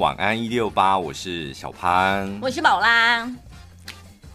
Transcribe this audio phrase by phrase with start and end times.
[0.00, 3.30] 晚安一六八，我是小潘，我是宝拉。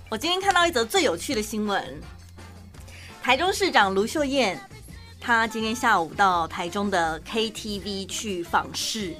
[0.07, 2.01] 我今天看到一则最有趣的新闻，
[3.21, 4.57] 台中市长卢秀燕，
[5.19, 9.13] 她今天下午到台中的 KTV 去访视，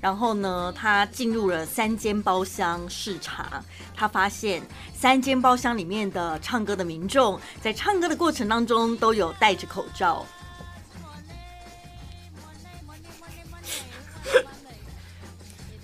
[0.00, 3.60] 然后呢，她进入了三间包厢视察，
[3.96, 4.62] 她发现
[4.94, 10.24] 三间包厢里面的唱歌的民众，在唱歌的过程当中都有戴着口罩。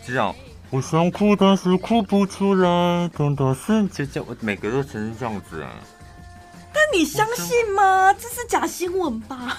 [0.06, 0.34] 这样，
[0.70, 3.10] 我想哭，但是哭不出来。
[3.16, 5.70] 真的是，就这我每个都成这样子啊。
[6.72, 8.12] 但你相信吗？
[8.12, 9.56] 这是假新闻吧？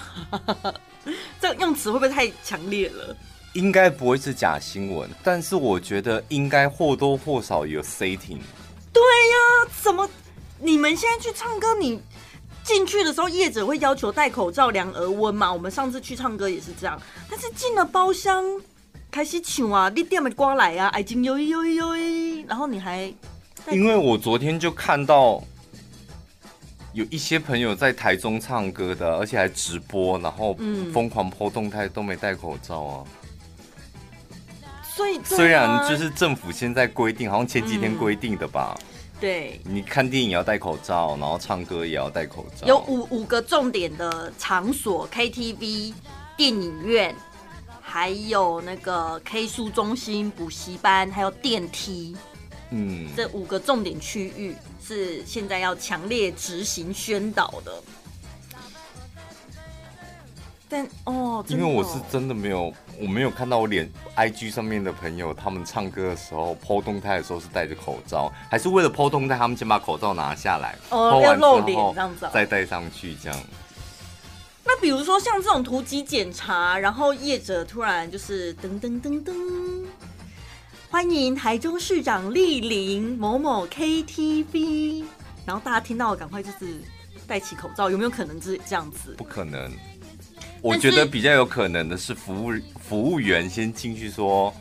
[1.40, 3.16] 这用词会不会太强烈了？
[3.54, 8.38] 应该不会是假新闻，但是我觉得应该或多或少有 setting。
[8.92, 10.08] 对呀、啊，怎么？
[10.60, 12.00] 你们现在去唱歌，你
[12.62, 15.52] 进去的时候，业者会要求戴口罩、量额温嘛？
[15.52, 17.00] 我们上次去唱歌也是这样，
[17.30, 18.44] 但是进了包厢。
[19.10, 19.90] 开始唱啊！
[19.94, 23.12] 你点的歌来啊，爱情呦呦呦呦，然后你还……
[23.70, 25.42] 因为我昨天就看到
[26.92, 30.54] 有一些朋友在台中唱歌的，而且还直播，然后
[30.92, 33.04] 疯狂 po 动态，都没戴口罩啊。
[34.94, 38.78] 所以虽然就是政府现在规定，好像前几天规定的吧？
[39.18, 42.66] 对，你看电影要戴口罩，然后唱歌也要戴口罩。
[42.66, 45.94] 有五五个重点的场所：KTV、
[46.36, 47.16] 电影院。
[47.88, 52.16] 还有那个 K 书中心、补习班，还有电梯，
[52.70, 57.72] 嗯，这五个重点区域是现在要强烈执行宣导的。
[60.68, 73.38] 但哦，哦，因为我是真的没有，我没有看到我脸 IG 上面的朋友，他们唱歌的时候 po 动态的时候是戴着口罩，还是为了 po 动态，他们先把口罩拿下来，哦，要露脸这样子，再戴上去这样。
[74.66, 79.32] 那比如说像这种突击检查，然后业者突然就是噔噔噔噔，
[80.90, 85.04] 欢迎台中市长莅临某某 KTV，
[85.46, 86.82] 然后大家听到赶快就是
[87.28, 89.14] 戴起口罩，有没有可能是这样子？
[89.16, 89.70] 不可能，
[90.60, 92.52] 我觉得比较有可能的是服务
[92.82, 94.52] 服务员先进去说，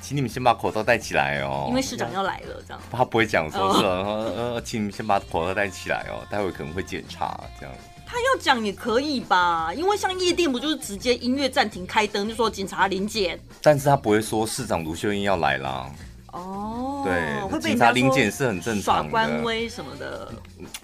[0.00, 7.74] 请你们先把口罩戴起来哦，因为市长要来了，这样他不会讲说是呃，请你们先把口罩戴起来哦，待会可能会检查这样。
[8.06, 15.90] 他要讲也可以吧，因为像夜店不就是直接音乐暂停开灯，就说警察临检，但是他不会说市长卢秀燕要来啦。
[16.32, 20.32] 哦，对，警察临检是很正常的，耍官威什么的。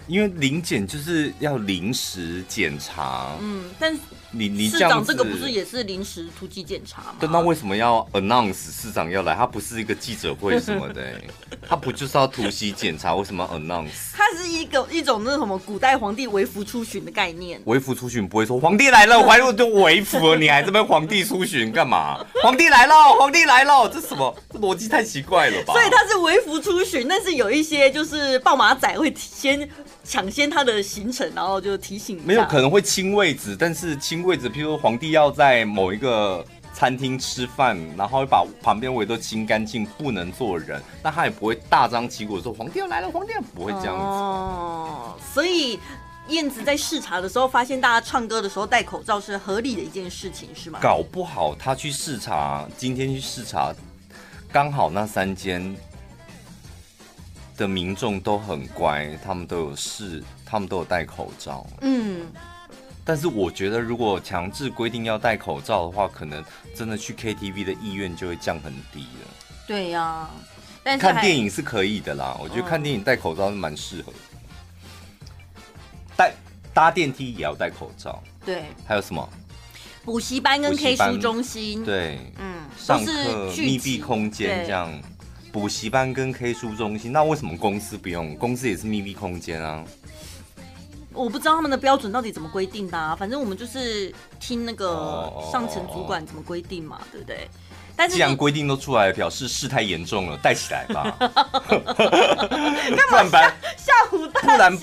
[0.07, 3.97] 因为临检就是要临时检查，嗯，但
[4.35, 7.15] 你你市长这个不是也是临时突击检查吗？
[7.19, 9.35] 对，那为什么要 announce 市长要来？
[9.35, 11.01] 他不是一个记者会什么的，
[11.67, 13.13] 他不就是要突袭检查？
[13.15, 14.11] 为什么要 announce？
[14.17, 17.61] 他是一个一种那什么古代皇帝微服出巡的概念。
[17.65, 22.25] 微服出巡不会说皇帝来了，我还就微服了，你还这边皇帝出巡干嘛？
[22.41, 24.35] 皇帝来了，皇帝来了，这什么？
[24.51, 25.73] 这逻辑太奇怪了吧？
[25.73, 29.69] 所以他是微服出巡，但是有一些就是报马仔会先
[30.03, 32.21] 抢先他的行程，然后就提醒。
[32.25, 44.03] 没有可能会清位置，但是清位置，譬如说皇帝要在某一个餐厅吃饭，然后会把旁边位都清干净，不能坐人，那他也不会大张旗鼓说皇帝要来了，皇帝不会这样子。
[44.03, 45.79] 哦，所以
[46.27, 50.79] 燕子在视察的时候发现大家唱歌的时候戴口罩是合理的一件事情，是吗？
[50.81, 53.73] 搞不好他去视察，今天去视察，
[54.51, 55.73] 刚好那三间。
[57.63, 61.65] 的民众都很乖，他们都有试，他们都有戴口罩。
[61.79, 62.27] 嗯，
[63.05, 66.43] 但是我觉得，如果强制规定要戴口罩的话，可能
[66.75, 69.27] 真的去 KTV 的意愿就会降很低了。
[69.65, 70.31] 对呀、啊，
[70.83, 72.37] 但是看电影是可以的啦。
[72.41, 74.17] 我觉得看电影戴口罩是蛮适合的。
[76.17, 76.33] 戴
[76.73, 78.21] 搭电梯也要戴口罩。
[78.45, 79.29] 对，还有什么？
[80.03, 81.85] 补习班跟 K 书中心。
[81.85, 84.91] 对，嗯，上课密闭空间这样。
[85.53, 88.35] 补习班跟 K 书中心，那为什么公司不用？
[88.37, 89.83] 公司也是秘密闭空间啊。
[91.13, 93.15] 我不知道他们的标准到底怎么规定的啊。
[93.15, 97.47] 反正我们就是听那个上层主管怎么规定嘛，对不对？
[97.95, 101.03] 但是既然规定都出来了，表示事态严重了，带起来吧。
[101.21, 101.31] 干
[103.31, 103.39] 嘛
[103.77, 104.57] 吓唬大家？
[104.57, 104.75] 不然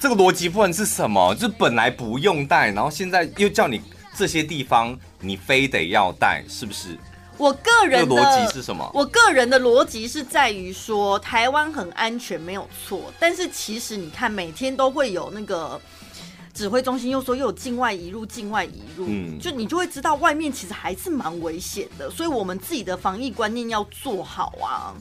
[0.00, 1.34] 这个逻辑不然是什么？
[1.34, 3.82] 就本来不用带，然后现在又叫你
[4.16, 6.98] 这些地方你非得要带，是不是？
[7.38, 8.90] 我个人的逻辑是什么？
[8.94, 13.12] 我个人的逻辑是在于说，台湾很安全，没有错。
[13.18, 15.80] 但是其实你看，每天都会有那个
[16.54, 22.10] 指挥中心又说又有境外移入，境外移入，嗯，就你就会知道外面其实还是蛮危险的。
[22.10, 24.94] 所以我们自己的防疫观念要做好啊。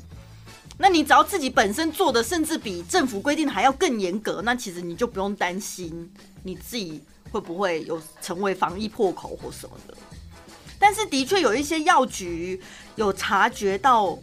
[0.78, 6.12] 那你只要自己本身做的，甚至比政府规定的还要更严格，那其实你就不用担心
[6.44, 9.96] 你自己会不会有成为防疫破口或什么的。
[10.80, 12.62] 但是的确有一些药局
[12.96, 14.18] 有察觉到，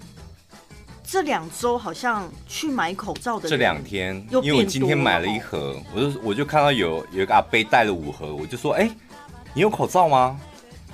[1.03, 8.91] 这两周好像去买口罩的这两天，因为我今天买了一盒，我就我就看到有有一个阿伯带了五盒，我就说，哎，
[9.55, 10.39] 你有口罩吗？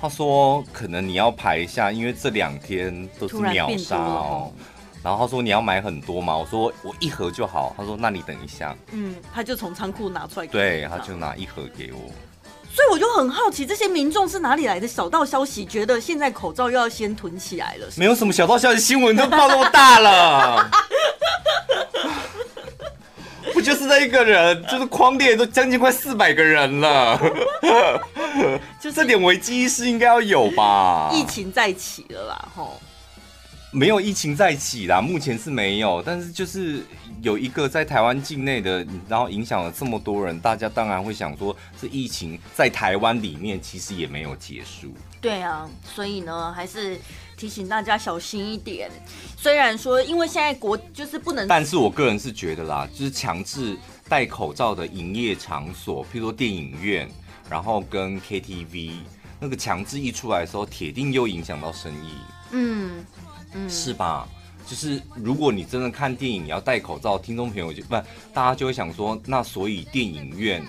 [0.01, 4.51] 他说可能你要排一下，因为这两天都是秒杀哦。
[5.03, 6.37] 然后他说你要买很多吗？
[6.37, 7.73] 我说我一盒就好。
[7.77, 8.75] 他说那你等一下。
[8.91, 10.47] 嗯，他就从仓库拿出来。
[10.47, 11.99] 对，他就拿一盒给我。
[12.73, 15.65] 所以我就很好奇，这些民众是哪里来的小道消息？
[15.65, 17.87] 觉得现在口罩又要先囤起来了？
[17.97, 20.69] 没有什么小道消息，新闻都报那么大了。
[23.53, 24.63] 不就是那一个人？
[24.67, 27.19] 就是框列都将近快四百个人了。
[28.79, 31.11] 就这点危机意识应该要有吧？
[31.13, 32.79] 疫情再起了啦，吼。
[33.71, 36.85] 没有疫情再起啦，目前是没有，但是就是
[37.21, 44.93] 有一个在台湾境内的，然后影响了这么多人，大家当然会想说，这疫情在台湾里面其实也没有结束。
[45.21, 46.99] 对啊，所以呢，还是
[47.35, 48.89] 提醒大家小心一点。
[49.37, 53.77] 虽然说，因为现在国就是不能，但是我个人是觉得啦，就是强制
[54.07, 57.09] 戴口罩的营业场所，譬如说电影院，
[57.49, 58.93] 然后跟 KTV，
[59.39, 62.11] 那个强制一出来的时候，铁定又影响到生意。
[62.51, 63.05] 嗯。
[63.55, 64.29] 嗯、是吧？
[64.69, 67.95] 就是如果你真的看电影，你要戴口罩，听众朋友就不，
[68.31, 70.63] 大家就会想说，那所以电影院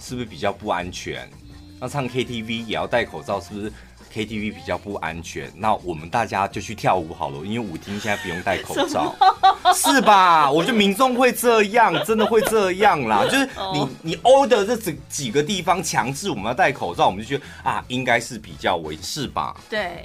[0.00, 1.30] 是不是比较不安全？
[1.78, 3.72] 那唱 KTV 也要戴口罩，是不是
[4.12, 5.48] KTV 比较不安全？
[5.54, 9.14] 那我们大家就去跳舞好了，因为舞厅现在不用戴口罩，
[9.72, 10.50] 是吧？
[10.50, 13.24] 我觉得民众会这样，真的会这样啦。
[13.30, 19.56] 就是你你 order 这几几个地方强制我们要戴口罩，我们就觉得啊，应该是比较为，是吧？
[19.70, 20.04] 对。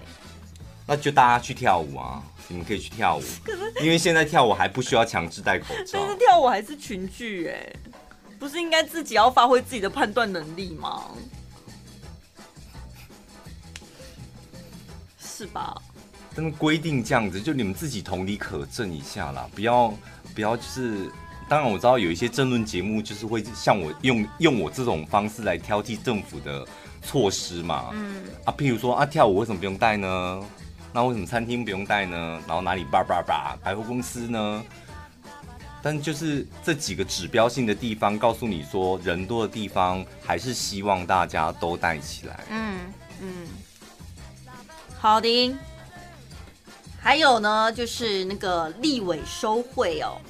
[0.86, 2.21] 那就大家去跳舞啊！
[2.53, 5.94] 你们可以去跳舞，可是因为现在跳舞还不需要强制戴口罩。
[5.94, 7.73] 但是跳舞还是群聚哎，
[8.38, 11.05] 不是应该自己要发挥自己的判断能力吗？
[15.19, 15.75] 是吧？
[16.35, 19.91] 但是规定这样子，就你们自己同理可证一下啦，不要
[20.35, 21.11] 不要就是。
[21.50, 26.65] 当然我知道有一些争论节目就是会像我用用我这种方式来挑剔政府的
[27.01, 27.89] 措施嘛。
[27.91, 30.41] 嗯啊，譬如说啊，跳舞为什么不用戴呢？
[30.94, 32.40] 那为什么餐厅不用戴呢？
[32.48, 34.63] 然后哪里叭叭叭，百货公司呢？
[35.81, 42.40] 但就是这几个指标性的地方，告诉你说，人多的地方还是希望大家都戴起来。
[42.50, 42.80] 嗯
[43.22, 43.48] 嗯，
[45.00, 45.56] 好的。
[47.01, 50.22] 还有呢，就是那个立委收贿哦，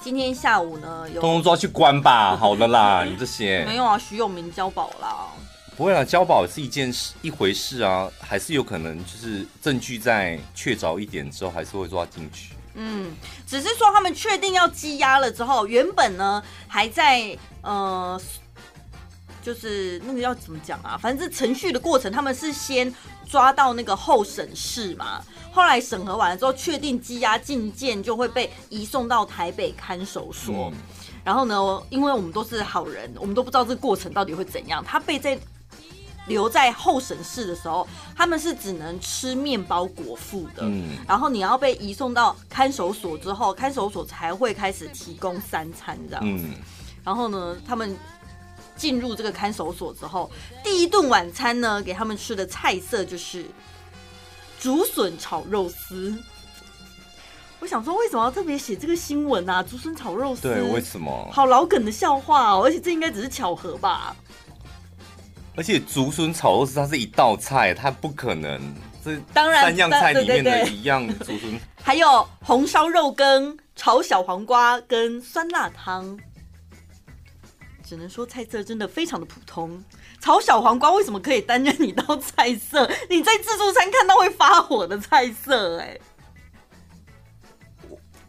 [0.00, 2.34] 今天下午呢，有通通抓去关吧。
[2.40, 5.26] 好了啦，你这些没有啊，徐永明交保啦。
[5.78, 12.52] 不会啊，交保是一件事一回事啊，还是有可能就是证据在确凿一点之后，还是会抓进去。
[12.74, 13.12] 嗯，
[13.46, 18.20] 只是说他们确定要羁押了之后，原本呢还在呃，
[19.40, 20.98] 就是那个要怎么讲啊？
[21.00, 22.92] 反正程序的过程，他们是先
[23.24, 25.22] 抓到那个候审室嘛，
[25.52, 30.72] 后来审核完了之后，确定羁押禁见就会被移送到台北看守所。
[30.72, 30.74] 嗯、
[31.22, 35.38] 然后呢，因为我们都是好人，我们都不知道这个过程到底会怎样，他被在。
[36.28, 40.62] 留在候审室的时候，他们是只能吃面包果腹的。
[40.62, 46.44] 嗯，然后你要被移送到看守所之后，看守所才会开始提供三餐这样子。
[46.46, 46.54] 嗯，
[47.02, 47.96] 然后呢，他们
[48.76, 50.30] 进入这个看守所之后，
[50.62, 53.46] 第一顿晚餐呢，给他们吃的菜色就是
[54.60, 56.16] 竹笋炒肉丝。
[57.60, 59.60] 我想说，为什么要特别写这个新闻啊？
[59.60, 61.28] 竹笋炒肉丝，对，为什么？
[61.32, 64.14] 好老梗的笑话哦，而且这应该只是巧合吧。
[65.58, 68.60] 而且竹笋炒肉丝它是一道菜，它不可能
[69.04, 71.58] 这当然三样菜里面的一样竹笋。
[71.82, 76.16] 还有红烧肉羹、炒小黄瓜跟酸辣汤，
[77.84, 79.82] 只能说菜色真的非常的普通。
[80.20, 82.88] 炒小黄瓜为什么可以担任一道菜色？
[83.10, 85.98] 你在自助餐看到会发火的菜色，哎，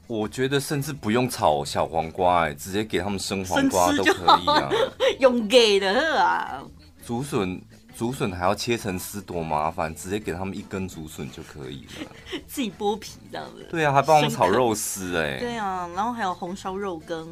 [0.08, 4.72] 我觉得甚至不用炒小黄瓜，哎，直接给他们生黄瓜都可以啊，
[5.20, 6.64] 用给的啊。
[7.10, 7.60] 竹笋，
[7.98, 9.96] 竹笋还要切成丝，多麻烦！
[9.96, 12.12] 直接给他们一根竹笋就可以了，
[12.46, 13.68] 自己剥皮这样子。
[13.68, 15.40] 对啊，还帮我们炒肉丝哎、欸。
[15.40, 17.28] 对啊，然后还有红烧肉羹，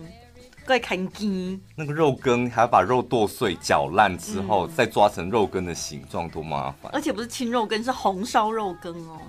[0.65, 1.61] 怪看筋。
[1.75, 6.91] 那个肉羹还要把肉剁碎、搅烂之后，嗯、再抓成肉羹的形状，多麻烦！
[6.91, 9.21] 而且不是青肉羹，是红烧肉羹哦。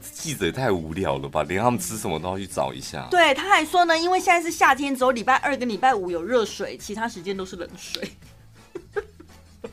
[0.00, 3.06] 记者也太无聊了吧，连他们吃什么都要去找一下。
[3.08, 8.02] 对，他还说呢，因为现在是夏天，只有礼拜二跟礼拜五有热水，其他时间都是冷水。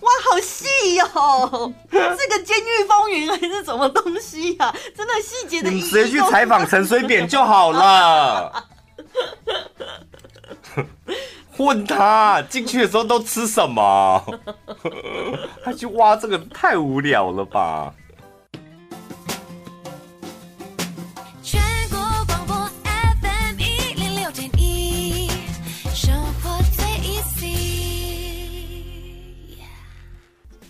[0.00, 1.72] 哇，好细哟！
[1.90, 4.74] 这个《监狱风云》还是什么东西呀、啊？
[4.96, 8.66] 真的细节的，你直接去采访陈水扁就好了。
[11.58, 14.24] 问他进去的时候都吃什么？
[15.62, 17.94] 他去挖这个太无聊了吧？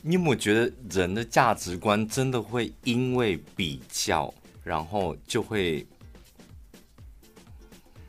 [0.02, 4.32] 你有没有觉得人的价值观真的会因为比较，
[4.64, 5.86] 然后就会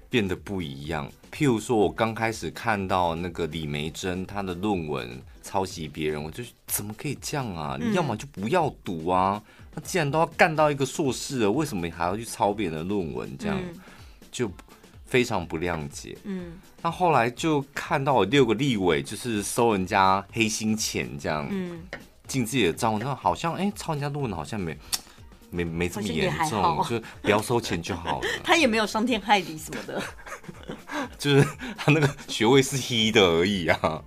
[0.10, 1.12] 变得不一样？
[1.32, 7.78] 譬如说，我刚开始看到那个李梅珍她的论文抄袭别人，我就怎么可以这样啊？
[7.80, 9.42] 你要么就不要读啊！
[9.74, 13.38] 那既然都要干到一个硕士了，为什么你还要去抄别人的论文？
[13.38, 13.58] 这样
[14.30, 14.52] 就
[15.06, 16.18] 非常不谅解。
[16.24, 21.50] 嗯，那后来就看到有六个立委就是收人家黑心钱，这样
[22.28, 24.78] 进自己的账户，那好像哎、欸，抄人家论文好像没。
[25.54, 28.28] 没没这么严重，就不要收钱就好了。
[28.42, 30.02] 他也没有伤天害理什么的，
[31.20, 31.46] 就是
[31.76, 34.02] 他那个学位是黑的而已啊。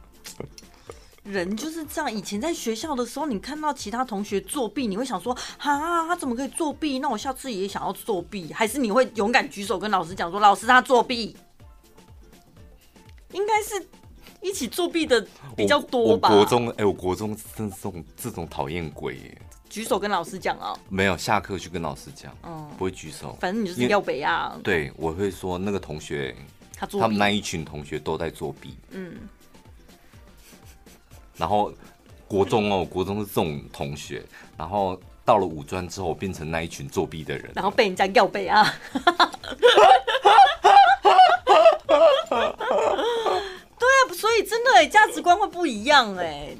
[1.22, 6.98] 人就是这样，以前在学校的时候，你看到其他同学作弊，你会想说，哈，他怎么可以作弊？
[7.00, 11.36] 那我下次也想要作弊，还是你会勇敢举手跟老师讲说，老师他作弊？
[13.34, 13.86] 应该是
[14.40, 15.26] 一起作弊的
[15.56, 16.28] 比较多吧？
[16.28, 19.38] 国中，哎、欸，我国中这种这种讨厌鬼耶。
[19.68, 24.56] 举手跟老师讲哦，没有下课去跟老师讲，嗯，不会举手，反正你就是要北啊。
[24.62, 26.32] 对，我会说那个同学，
[26.76, 29.16] 他他们那一群同学都在作弊，嗯。
[31.36, 31.72] 然后
[32.28, 34.24] 国中哦，国中是这种同学，
[34.56, 38.72] 然后到了五专之后变成那一群作弊的人，然后被人家要北啊。
[44.14, 46.56] 所以真的价值观会不一样哎，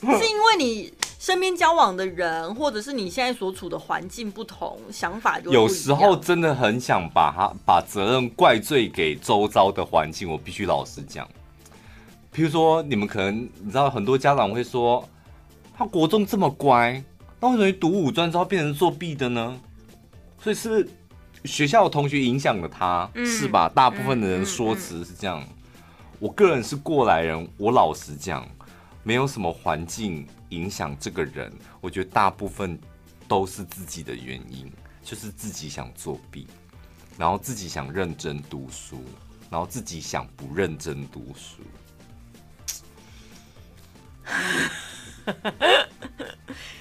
[0.00, 0.92] 是因为你。
[1.16, 10.30] 身边交往的人，或者是你现在所处的环境不同，想法就有时候真的很想把他把责任怪罪给周遭的环境。
[10.30, 11.26] 我必须老实讲，
[12.30, 15.08] 譬如说你们可能你知道，很多家长会说，
[15.74, 17.02] 他国中这么乖，
[17.40, 19.58] 那为什么读五专之后变成作弊的呢？
[20.38, 20.86] 所以是
[21.46, 23.66] 学校的同学影响了他，嗯、是吧？
[23.74, 25.40] 大部分的人说辞是这样。
[25.40, 25.63] 嗯嗯嗯、
[26.24, 28.48] 我个人是过来人，我老实讲，
[29.02, 30.26] 没有什么环境。
[30.48, 31.52] 影响这个人，
[31.82, 32.78] 我觉得大部分
[33.28, 36.46] 都是自己的原因，就是自己想作弊，
[37.18, 39.04] 然后自己想认真读书，
[39.50, 41.62] 然后自己想不认真读书。
[44.24, 45.86] 哎、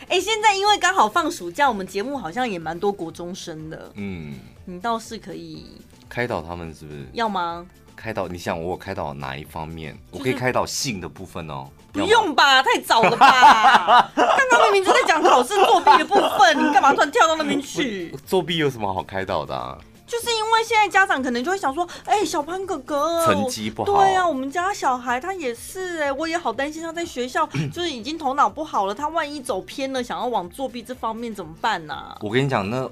[0.08, 3.92] 欸，现在因为刚好放暑假，我们节目好像也蛮多国中生的。
[3.96, 7.06] 嗯，你倒是可以开导他们，是不是？
[7.12, 7.68] 要吗？
[8.04, 8.28] 开导？
[8.28, 9.94] 你想我有开导哪一方面？
[10.12, 11.70] 就是、我可以开导性的部分哦。
[11.94, 14.12] 不用吧，太早了吧？
[14.14, 18.10] 刚刚明明就在讲考试作弊的部分，你干嘛突然跳到那边去？
[18.26, 19.78] 作弊有什么好开导的啊？
[20.06, 32.18] 就是因为现在家长可能就会想说，哎、欸，小潘哥哥成绩不好，对啊，我们家小孩他也是、欸，哎，我也好担心他在学校 就是已经头脑不好了，他万一走偏了，想要往作弊这方面怎么办呢、啊？
[32.22, 32.90] 我跟你讲，那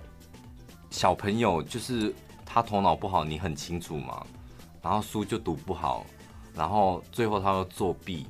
[0.89, 2.15] 小朋友就是
[2.46, 4.24] 他头脑不好，你很清楚嘛，
[4.82, 6.06] 然后书就读不好，
[6.56, 8.26] 然后最后他要作弊。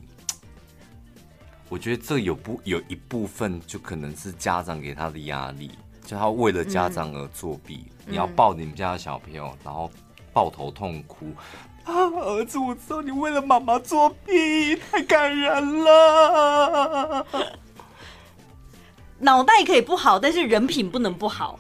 [1.70, 5.72] 我觉得这有不有一部分就可能是家长给他的压力，
[6.05, 7.86] 就他为了家长而作弊。
[8.05, 9.89] 嗯、你要抱你们家的小朋友，然后
[10.34, 11.27] 抱头痛哭
[11.86, 11.93] 啊！
[11.93, 17.25] 儿子，我知道你为了妈妈作弊，太感人了。
[19.17, 21.58] 脑袋可以不好，但是人品不能不好。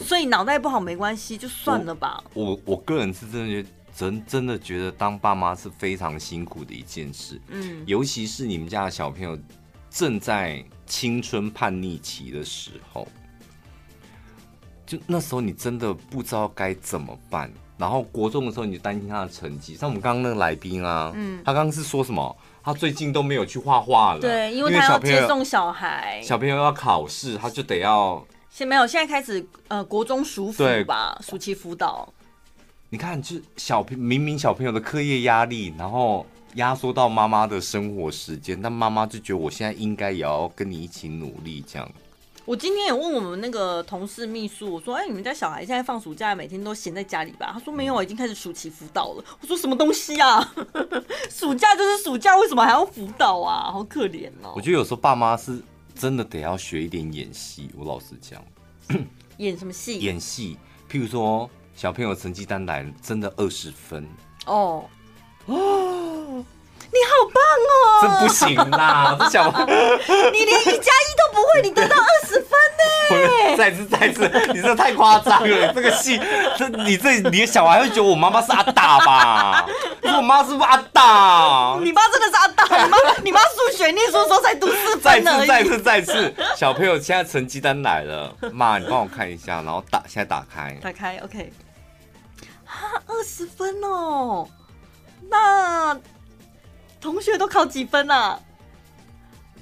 [0.00, 2.22] 所以脑袋不好没关系，就算了吧。
[2.34, 3.68] 我我，我个人是真的觉得。
[3.92, 9.36] 真真的觉得当爸妈是非常辛苦的一件事，嗯，尤其是你们家的小朋友
[9.90, 13.06] 正在青春叛逆期的时候，
[14.86, 17.52] 就那时候你真的不知道该怎么办。
[17.76, 19.74] 然后国中的时候，你就担心他的成绩。
[19.74, 22.34] 像我们刚刚那个来宾啊，嗯，他刚刚是说什么？
[22.62, 28.24] 他最近都没有去画画了，对，因为他要接送小孩，小朋友要考试，他就得要。
[28.50, 32.12] 现没有，现在开始呃，国中暑辅吧，暑期辅导。
[32.90, 36.26] 你看，就小朋明明小朋友的课业压力，然后
[36.56, 41.88] 压缩到妈妈的生活时间，但妈妈就觉得我现在应该也要跟你一起努力，这样。
[42.44, 50.52] 我今天也问我们那个同事秘书，我说：“哎、欸，你们家小孩现在放暑假，每天都闲在家里吧？”他说：“没有，已经开始暑期辅导了。”我说：“什么东西啊？
[51.30, 53.70] 暑假就是暑假，为什么还要辅导啊？
[53.70, 55.62] 好可怜哦。”我觉得有时候爸妈是
[56.00, 57.70] 真的得要学一点演戏。
[57.76, 58.42] 我老实讲，
[59.36, 59.98] 演什么戏？
[59.98, 60.56] 演戏，
[60.90, 61.50] 譬如说。
[61.72, 64.06] 小朋友成绩单来了，真的二十分
[64.44, 64.84] 哦
[65.46, 66.44] 哦，
[66.92, 67.74] 你好棒哦！
[68.02, 69.66] 这不行啦，这小朋友，
[70.32, 73.56] 你连一加一都不会，你得到二十分呢？
[73.56, 76.20] 再次再次，你这太夸张了，这个戏，
[76.58, 79.66] 这你这你的小孩会觉得我妈妈是阿大吧？
[80.02, 81.78] 我妈是不是阿大？
[81.80, 82.84] 你妈真的是阿大？
[82.84, 85.46] 你妈你妈数学念书的时候才读四分呢。
[85.46, 91.52] 再次再次再次，小朋友现在成绩单来了，妈，你帮我看一下，然后打现在打开，打开，OK。
[92.66, 94.48] 啊，二十分哦，
[95.28, 95.96] 那
[97.00, 98.38] 同学都考几分啊？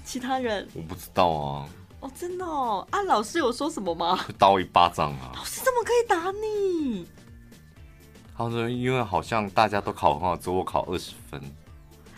[0.04, 1.68] 其他人我不知道啊。
[2.00, 4.24] 哦，真的哦，啊，老师有说什么吗？
[4.38, 5.32] 打我一巴掌啊！
[5.34, 7.06] 老师怎么可以打你？
[8.36, 11.40] 他说，因为好像大家都考很好，只有我考二十分。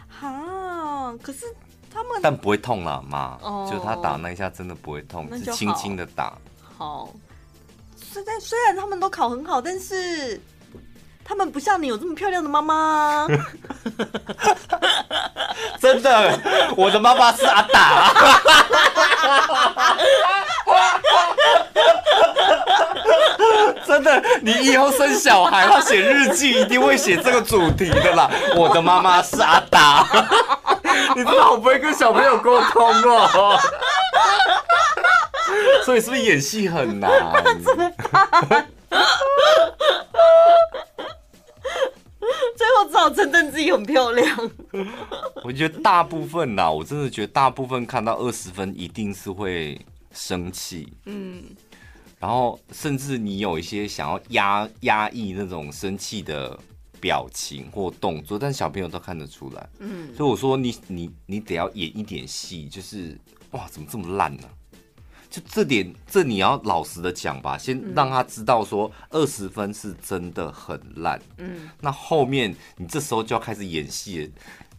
[0.09, 1.47] 哈，可是
[1.93, 3.39] 他们但不会痛啦，妈。
[3.43, 6.37] 哦，就是他打那一下真的不会痛，是轻轻的打。
[6.77, 7.13] 好，
[7.97, 10.41] 虽然虽然他们都考很好，但是。
[11.23, 13.29] 他们不像你有这么漂亮的妈妈，
[15.91, 16.39] 真的，
[16.77, 18.15] 我的妈妈是阿达，
[23.85, 28.31] 真的，你以后生小孩，他写日记一定会写这个主题的啦。
[28.55, 30.07] 我的妈妈是阿达，
[31.17, 33.59] 你真的好不会跟小朋友沟通哦，
[35.85, 37.11] 所以是不是演戏很难？
[42.57, 44.29] 最后只好承认自己很漂亮。
[45.51, 49.77] 我觉得大部分呐，我真的觉得大部分看到二十分一定是会
[50.13, 50.93] 生气。
[51.07, 51.43] 嗯，
[52.21, 56.57] 然后甚至你有一些想要压压抑那种生气的
[57.01, 59.69] 表情或动作，但小朋友都看得出来。
[59.81, 63.19] 嗯，所以我说你你你得要演一点戏，就是
[63.51, 64.45] 哇，怎么这么烂呢？
[65.29, 71.21] 就这点，这你要老实的讲吧，先让他知道说二十分是真的很烂。
[71.39, 74.33] 嗯，那后面你这时候就要开始演戏，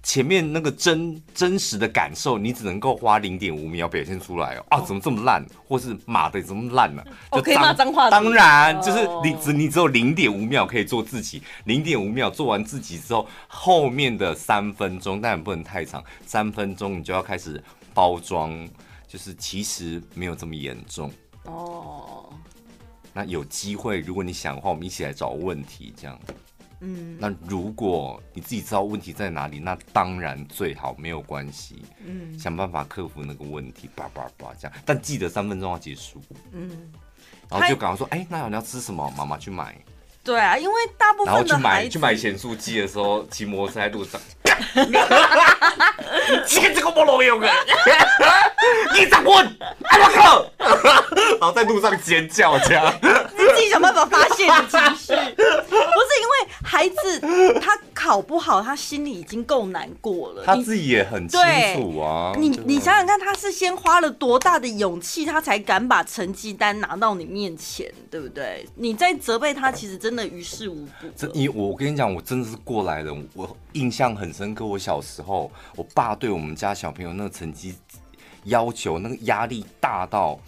[0.04, 4.66] 前面那个真真实的感受，你只能够花零点五秒表现出来哦。
[4.70, 5.46] 啊，怎么这么烂？
[5.68, 7.04] 或是妈的怎么烂呢？
[7.32, 8.10] 就可以骂脏话。
[8.10, 18.68] 当然，就是你只你只有零点五秒可以做自己，零点五秒做完自己之后，后面的三分钟但也不能太长，三分钟你就要开始包装。
[19.08, 21.12] 就是其实没有这么严重
[21.44, 22.30] 哦。
[23.12, 26.18] 那有机会，如果你想的话，我们一起来找问题，这样。
[26.82, 27.18] 嗯。
[27.20, 31.82] 那如果你自己知道问题在哪里，那当然最好没有关系。
[32.06, 32.38] 嗯。
[32.38, 34.78] 想办法克服那个问题，叭叭叭这样。
[34.86, 36.22] 但记得三分钟要结束。
[36.52, 36.92] 嗯。
[37.50, 39.10] 然后就赶快说，哎、欸，那你要吃什么？
[39.18, 39.76] 妈妈去买。
[40.24, 41.40] 对啊，因为大部分的。
[41.40, 44.20] 然后去买去买咸酥鸡的时候，骑摩托车在路上。
[46.46, 47.50] 切这个菠萝油啊！
[48.94, 49.46] 你长混，
[49.84, 50.46] 哎我靠！
[51.40, 53.08] 然后在路上尖叫，这样你
[53.56, 61.40] 自己想办法发泄的情绪，不是因为孩子他考不好，他心里已经够难过了，他自己也很清
[61.76, 62.34] 楚啊。
[62.38, 68.68] 你你想想看，他是先花了多大的勇气，他才敢把成绩单拿到你面前，对不对？
[68.76, 71.08] 你在责备他，其实真的于事无补。
[71.16, 74.66] 这你我跟你讲，我真的是过来人，我印象很深刻。
[74.66, 77.76] 我小时候，我爸对我们家小朋友那个成绩
[78.44, 80.40] 要求，那个压力大到。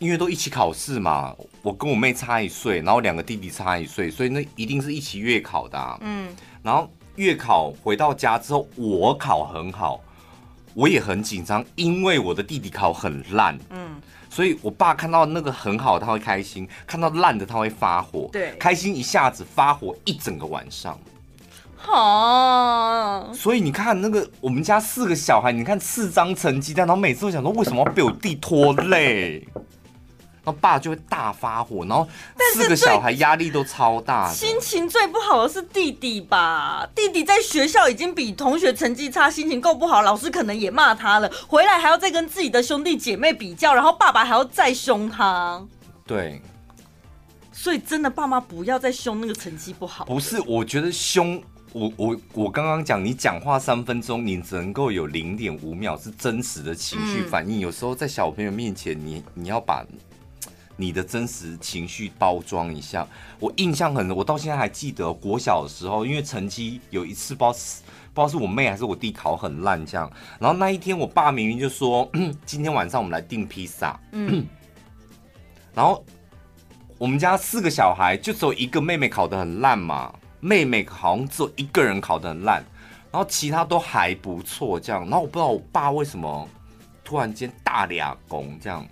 [0.00, 5.96] 因为都一起考试嘛，我跟我妹差一岁，然后两个弟弟差一岁，所以那一定是一起月考的啊。
[6.00, 10.02] 嗯，然后月考回到家之后，我考很好，
[10.74, 13.56] 我也很紧张，因为我的弟弟考很烂。
[13.70, 14.00] 嗯，
[14.34, 18.28] 所以我爸看到那个很好，他会开心；看到烂的，他会发火。
[18.32, 20.98] 对，开心一下子，发火一整个晚上。
[21.76, 29.46] 好，所以你看那个我们家四个小孩，你看四张成绩单，然后每次都想说，为什么要被我弟拖累？
[30.44, 32.06] 然后爸就会大发火，然后
[32.52, 34.30] 四个小孩压力都超大。
[34.30, 36.86] 心情最不好的是弟弟吧？
[36.94, 41.30] 弟弟在学校已经比同学成绩差，心情够不好，老师可能也骂他了。
[41.48, 45.64] 回来还要再跟自己的兄弟姐妹比较，然后爸爸还要再凶他。
[46.06, 46.42] 对，
[47.50, 50.04] 所以真的爸妈不要再凶那个成绩不好。
[50.04, 57.58] 不是，我觉得凶，我我我刚刚讲，你讲话三分钟，你只能够有零点五秒是真实的情绪反应。
[57.58, 59.82] 嗯、有时候在小朋友面前，你你要把。
[60.76, 63.06] 你的真实情绪包装一下，
[63.38, 67.82] 我印象很，我到现在还记得国小的时候，因为成绩有一次不知道是
[68.12, 70.10] 不知道是我妹还是我弟考很烂这样，
[70.40, 72.10] 然后那一天我爸明明就说
[72.44, 74.44] 今天晚上我们来订披萨，嗯，
[75.74, 76.04] 然后
[76.98, 82.64] 我们家四个小孩就只有一个妹妹考得很烂嘛，妹妹好像只有一个人考得很烂，
[83.12, 86.48] 然后其他都还不错这样，然后我不知道我爸为什么
[87.04, 88.84] 突然间大俩拱这样。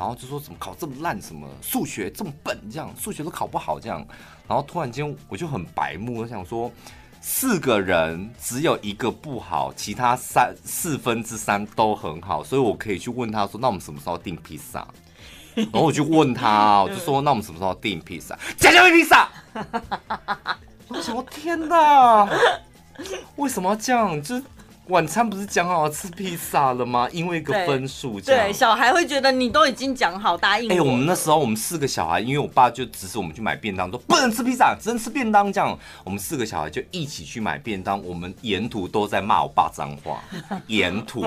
[0.00, 4.02] 然后就说怎么考这么烂，什么数学这么笨，这样数学都考不好，这样。
[4.48, 6.72] 然后突然间我就很白目，我想说
[7.20, 14.88] 四个人只有一个不好，其他三四分之三都很好，所以我可以去问他说，那我们什么时候订披萨？
[15.54, 18.34] 然后我就问他，我就说：“那我们什么时候订披萨？
[18.56, 19.28] 家家味披萨。”
[20.88, 22.26] 我想，我天哪，
[23.36, 24.22] 为什么要这样？
[24.22, 24.42] 就是。
[24.90, 27.08] 晚餐不是讲好要吃披萨了吗？
[27.12, 30.70] 因为一个分数，对，小孩会觉得你都已经讲好答应。
[30.70, 35.52] 哎、欸，我们那时候我们四个小孩，因为我爸就指使我们去买便当，说不能吃披萨，只能吃便当。
[35.52, 38.02] 这样，我们四个小孩就一起去买便当。
[38.02, 40.20] 我们沿途都在骂我爸脏话，
[40.66, 41.24] 沿途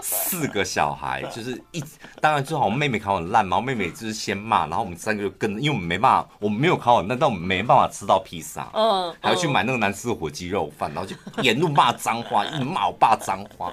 [0.00, 1.82] 四个小孩就是一，
[2.20, 12.88] 当然最好我妹妹考很烂，然后妹妹就是先骂，然后我们三个就跟，因为我们没办法，我们没有考很烂，但我们没办法吃到披萨，嗯，还要去买那个难吃的火鸡肉饭，然后就沿路骂脏话，一直骂。
[12.88, 13.72] 老爸脏话，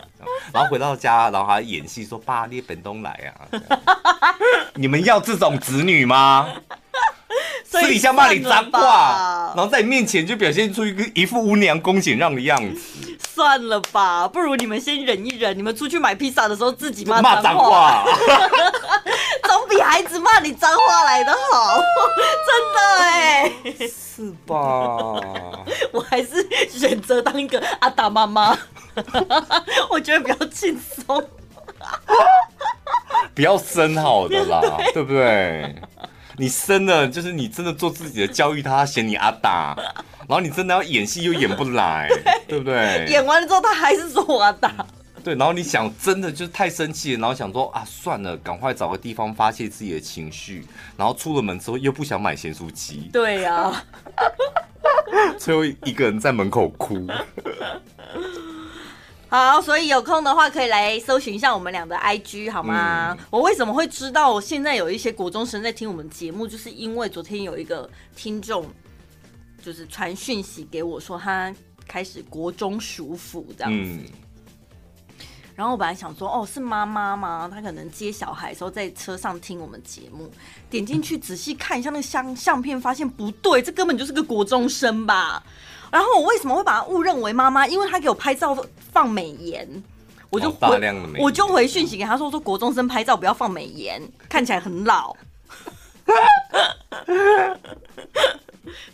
[0.54, 3.60] 然后回到家，然后还演戏说：“爸，你本东来啊！”
[4.76, 6.47] 你们要这种子女吗？
[7.65, 12.82] 私底下骂你脏话，然后在你面前就表现出一个一副温良恭俭让的样子。
[13.34, 15.58] 算了吧，不如你们先忍一忍。
[15.58, 18.06] 你们出去买披萨的时候自己骂脏话，
[19.43, 21.78] 总比孩子骂你脏话来的好。
[22.47, 23.52] 真的哎，
[23.88, 24.56] 是吧？
[25.93, 28.58] 我还是选择当一个阿达妈妈。
[29.90, 31.24] 我觉得比较轻松，
[33.34, 34.62] 不要生好的啦，
[34.94, 35.76] 对，对不对？
[36.38, 39.76] 你生了，就是你真的做自己的教育他，嫌你阿达，
[40.28, 42.08] 然后你真的要演戏又演不来，
[42.48, 43.06] 对，对不对？
[43.10, 44.74] 演完了之后他还是说我阿达，
[45.24, 50.66] 对，然后你想真的就是太生气了，然后想说啊算了，赶快找个地方发泄自己的情绪，
[50.98, 53.84] 然后出了门之后又不想买咸酥鸡，对呀、啊，
[55.38, 57.08] 最后一个人在门口哭。
[59.32, 63.15] 好，所以有空的话可以来搜寻一下我们俩的 IG 好吗？
[63.17, 68.70] 嗯、我为什么会知道我现在有一些国中生在听我们节目，就是因为昨天有一个听众
[69.63, 71.56] 就是传讯息给我说他
[71.88, 74.06] 开始国中暑辅这样子，嗯、
[75.56, 77.50] 然后我本来想说哦是妈妈吗？
[77.50, 80.30] 他可能接小孩的时候在车上听我们节目，
[80.70, 85.41] 点进去仔细看一下那个相相片，发现不对，这根本就是个国中生吧。
[85.92, 87.68] 然后我为什么会把他误认为妈妈？
[87.68, 88.58] 因为她给我拍照
[88.94, 89.68] 放美颜，
[90.30, 90.80] 我就回
[91.20, 95.16] 我就回讯息给他说说国中生拍照不要放美颜，看起来很老。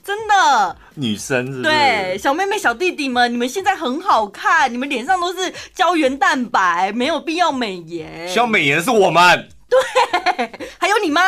[0.04, 1.62] 真的，女生？
[1.62, 8.28] 对，小妹妹小弟弟们，你们现在很好看，你们脸上都是胶原蛋白，没有必要美颜。
[8.28, 9.50] 需要美颜是我们。
[9.70, 11.22] 对，还有你妈，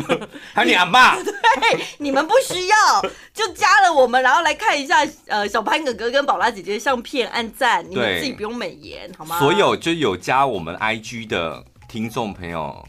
[0.54, 3.02] 还有你阿爸， 对，你们不需要，
[3.34, 9.38] 就加了我们，然后来看一下，呃，小潘哥哥跟宝拉姐姐的相片，按赞，你们自己不用美颜，好吗？
[9.38, 12.86] 所有就有加我们 IG 的听众朋友，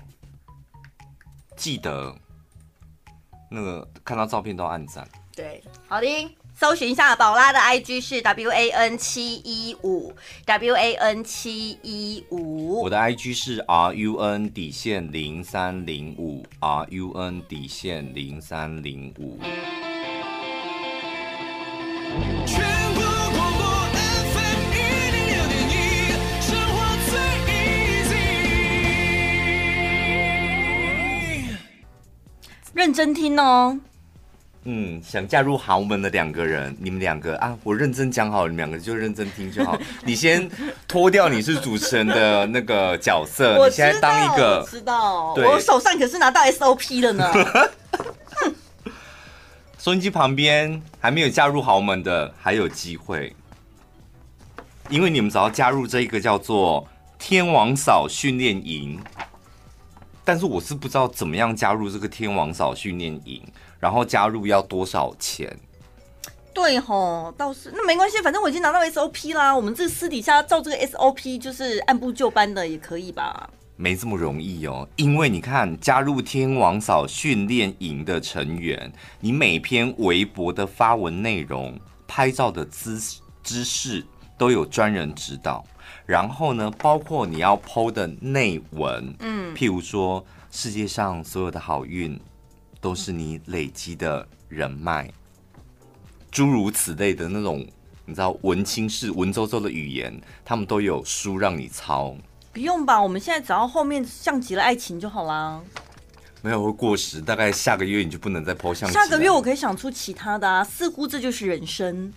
[1.58, 2.16] 记得
[3.52, 6.08] 那个看到照片都按赞，对，好的。
[6.60, 10.14] 搜寻一下宝拉的 IG 是 W A N 七一五
[10.46, 19.40] W A N 七一五，我的 IG 是 R U N 底线零三零五 R U N 底线零三零五。
[22.46, 22.60] 全
[22.94, 23.04] 国
[23.38, 23.64] 广播
[24.34, 24.78] FM 一
[25.16, 25.72] 零六点一，
[26.42, 26.76] 生活
[27.10, 27.16] 最
[28.04, 28.20] easy。
[32.74, 33.80] 认真听哦。
[34.66, 39.76] 嗯，想嫁入豪门的两个人，你们两个啊，我认真讲好，你们两个就认真听就好。
[40.04, 40.48] 你先
[40.88, 47.32] 脱掉你是主持人的那个角色，你现在当一个，我知道，对我手上可是拿到 SOP 了呢。
[49.80, 53.34] 收音机旁边还没有嫁入豪门的还有机会，
[54.90, 56.86] 因为你们只要加入这一个叫做
[57.18, 59.00] 天王嫂训练营，
[60.30, 63.42] 但是我是不知道怎么样加入这个天王嫂训练营。
[63.80, 65.58] 然后加入要多少钱？
[66.54, 69.56] 对吼，倒是那没关系，反正我已经拿到 SOP 啦。
[69.56, 73.50] 我们这私底下照这个 SOP，就是按部就班的也可以吧？
[73.76, 81.76] 没这么容易哦，因为你看，加入天王嫂训练营的成员，你每篇微博的发文内容、
[82.08, 83.02] 拍照的姿
[83.42, 84.06] 姿势
[84.38, 85.66] 都有专人指导。
[86.06, 92.20] 然后呢，包括你要 PO 的内文，嗯，譬如说世界上所有的好运。
[92.82, 95.12] 都是你累积的人脉，
[96.32, 97.60] 诸如此类的那种，
[98.06, 102.16] 你知道文青式文绉绉的语言，他们都有书让你抄。
[102.54, 103.02] 不用吧？
[103.02, 105.60] 我们现在只要后面像极了爱情就好啦。
[106.42, 108.90] 没有会过时，大概下个月你就不能再抛像。
[108.90, 112.14] 下个月我可以想出其他的啊，似乎这就是人生。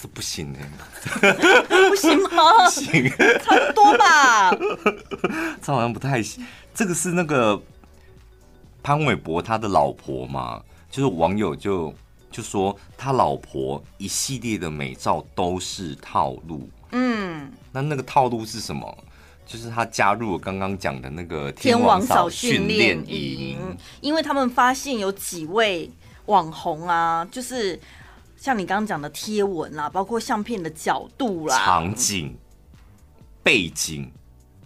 [0.00, 2.64] 这不行哎、欸，不行吗？
[2.64, 3.10] 不行，
[3.44, 4.50] 差不多吧。
[5.60, 6.44] 这好像不太行。
[6.74, 7.60] 这个是那个。
[8.82, 10.58] 潘玮柏他的老婆嘛，
[10.90, 11.94] 就是网友就
[12.30, 16.66] 就说他老婆一系列的美照都是套路。
[16.92, 18.96] 嗯，那那个套路是什么？
[19.46, 25.90] 就是他加入了刚刚讲的那个天王嫂训练练营，因为他们发现有几位
[26.24, 27.78] 网红啊，就是
[28.40, 32.34] 像你刚刚讲的贴文啦，包括相片的角度啦、场景、
[33.42, 34.10] 背景，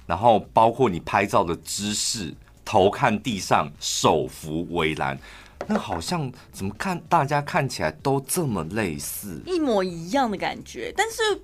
[0.07, 2.33] 然后包括你拍照的姿势，
[2.65, 5.19] 头看地上，手扶围栏。
[5.67, 10.95] 那好像怎么看，大家看起来都这么类似，一模一样的感觉。
[10.97, 11.43] 但是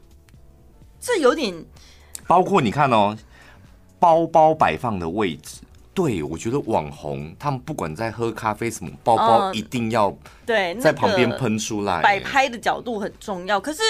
[1.00, 1.64] 这有点，
[2.28, 3.18] 包括你看哦，
[3.98, 5.59] 包包摆放的位置，
[6.02, 13.60] 对，我觉得网红他们不管在喝咖啡什么，包包一定要对在旁边喷出来，摆拍的角度很重要。
[13.60, 13.82] 可是。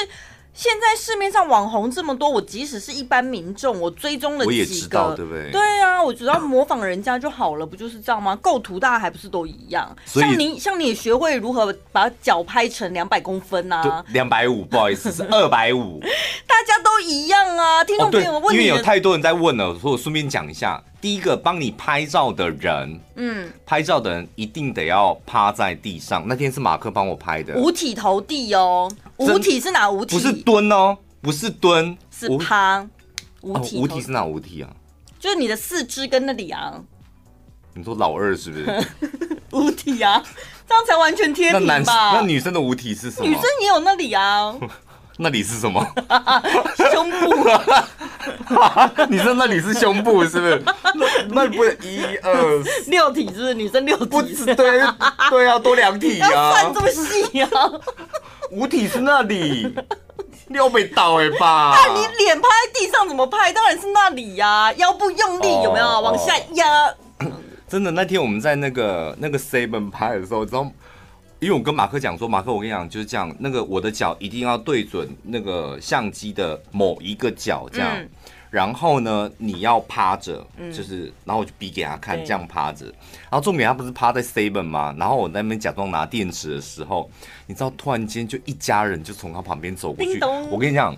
[0.52, 5.48] 现在市面上网红这么多，我即使是一般民众，我追踪了几个，我也知道，对不对？
[5.52, 8.34] 对啊，我只要模仿人家就好了，不就是这样吗？
[8.42, 9.96] 构图大家还不是都一样？
[10.04, 14.04] 像你，像你也学会如何把脚拍成两百公分啊？
[14.08, 16.00] 两百五，不好意思，是二百五。
[16.48, 20.82] 大家都一样啊，听众朋友问、哦、因为有太多人在问了，所以我顺便讲一下。
[21.00, 26.24] 第一个帮你拍照的人，嗯，拍照的人一定得要趴在地上。
[26.26, 28.90] 那天是马克帮我拍的，五体投地哦。
[29.16, 30.16] 五体是哪五体？
[30.16, 32.86] 不是蹲哦，不是蹲，是趴。
[33.40, 34.68] 五体、哦，五体是哪五体啊？
[35.18, 36.82] 就是你的四肢跟那里啊。
[37.72, 38.86] 你说老二是不是？
[39.52, 40.22] 五体啊，
[40.68, 42.12] 这样才完全贴平吧？
[42.14, 43.26] 那女生的五体是什么？
[43.26, 44.54] 女生也有那里啊。
[45.22, 45.86] 那里是什么？
[46.92, 47.46] 胸部。
[49.08, 50.62] 你说那里是胸部是不是？
[50.94, 53.54] 那那不是一二 六体是不是？
[53.54, 54.34] 女生六体？
[54.46, 54.80] 对对
[55.46, 56.52] 啊，多两体啊。
[56.52, 57.50] 算这么细啊？
[58.50, 59.72] 五体是那里，
[60.48, 61.74] 六被倒哎吧？
[61.76, 63.52] 那你脸拍在地上怎么拍？
[63.52, 65.86] 当然是那里呀、啊，腰部用力有没有？
[65.86, 66.64] 哦、往下压。
[67.68, 70.66] 真的，那天我们在那个那个 seven 拍的时候，知道。
[71.40, 78.08] 因为我跟马克讲说，马克，我跟你讲就是这样，那个我的脚一定要对准那个相机的某一个角，这样、嗯，
[78.50, 84.94] 然后呢，你要趴着，就是，然后我就比给他看，这样趴着，然后重点他不是趴在 seven 吗？
[84.98, 87.10] 然后我在那边假装拿电池的时候，
[87.46, 90.94] 你知道，突然间就一家人就从他旁边走过去，我跟你讲，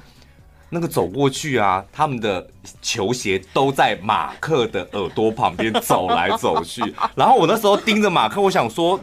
[0.71, 2.45] 那个走过去啊，他们的
[2.81, 6.83] 球鞋都在马克的耳朵旁边走来走去，
[7.15, 8.99] 然后我那时候盯着马克，我想说。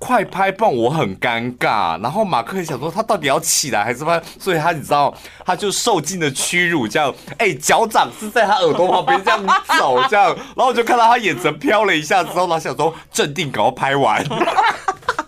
[0.00, 2.00] 快拍，不然我很尴尬。
[2.02, 4.20] 然后马克想说，他到底要起来还是拍？
[4.40, 9.46] 所以他你知道，他就受尽了屈辱，这样，哎、脚掌是在他耳朵旁边这样
[9.78, 10.34] 走，这样。
[10.56, 14.24] 然后我就看到他眼神飘了一下之后，他想说镇定，赶快拍完。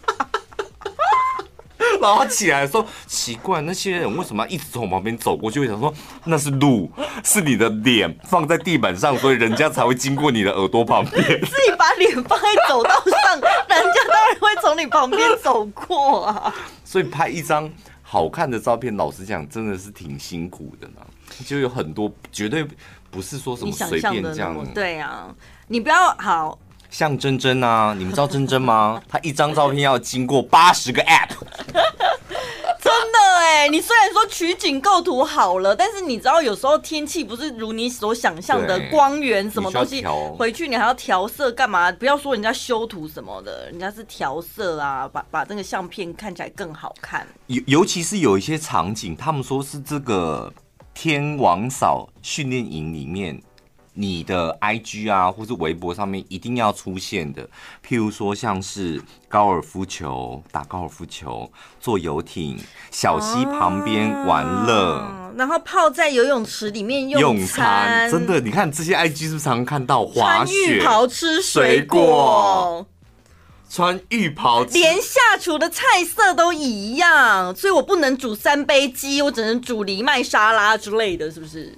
[2.01, 5.61] 然后他起来说：“奇怪，那些人为什么要一直从我旁边走过去？
[5.61, 5.93] 我想说
[6.25, 6.91] 那是路，
[7.23, 11.23] 是你的脸放在地板上，所以人家才会经过你的耳朵旁边。
[11.23, 16.55] 自己把脸放在走道上，人家当然会从你旁边走过啊。
[16.85, 17.71] 所以拍一张
[18.03, 20.95] 好看的照片，老实讲，真的是挺辛苦的呢。
[21.47, 22.67] 就有很多绝对
[23.11, 24.57] 不是说什么随便这样。
[24.75, 25.35] 对啊，
[25.69, 26.59] 你不要好。”
[26.93, 29.03] 像珍珍啊，你们知道珍珍吗？
[29.09, 31.31] 她一张照片要经过八十个 app，
[31.73, 33.67] 真的哎！
[33.69, 40.05] 你虽然说取景构图好了，但是你知道有时候天气不是如你所想象的光源什么东西，
[40.37, 41.91] 回去你还要调色干嘛？
[41.93, 47.27] 不要说人家修图什么的，人家是调色啊，把把这个相片看起来更好看。
[47.47, 50.53] 尤尤其是有一些场景，他们说是这个
[50.93, 53.43] 天王嫂训练营里面。
[53.95, 57.43] 你的 IG 啊，或是微博上面一定要出现的，
[57.87, 62.59] 譬如说像是高尔夫球、打高尔夫球、坐游艇、
[62.91, 72.87] 小溪旁边玩乐、啊，然后泡在游泳池里面用餐，真的，你看这些 IG 是不是常常看到滑浴袍吃水果、
[73.69, 81.77] 穿浴袍，连下厨的菜色都一样，所以我不能煮三杯鸡，我只能煮藜麦沙拉之类的，是不是？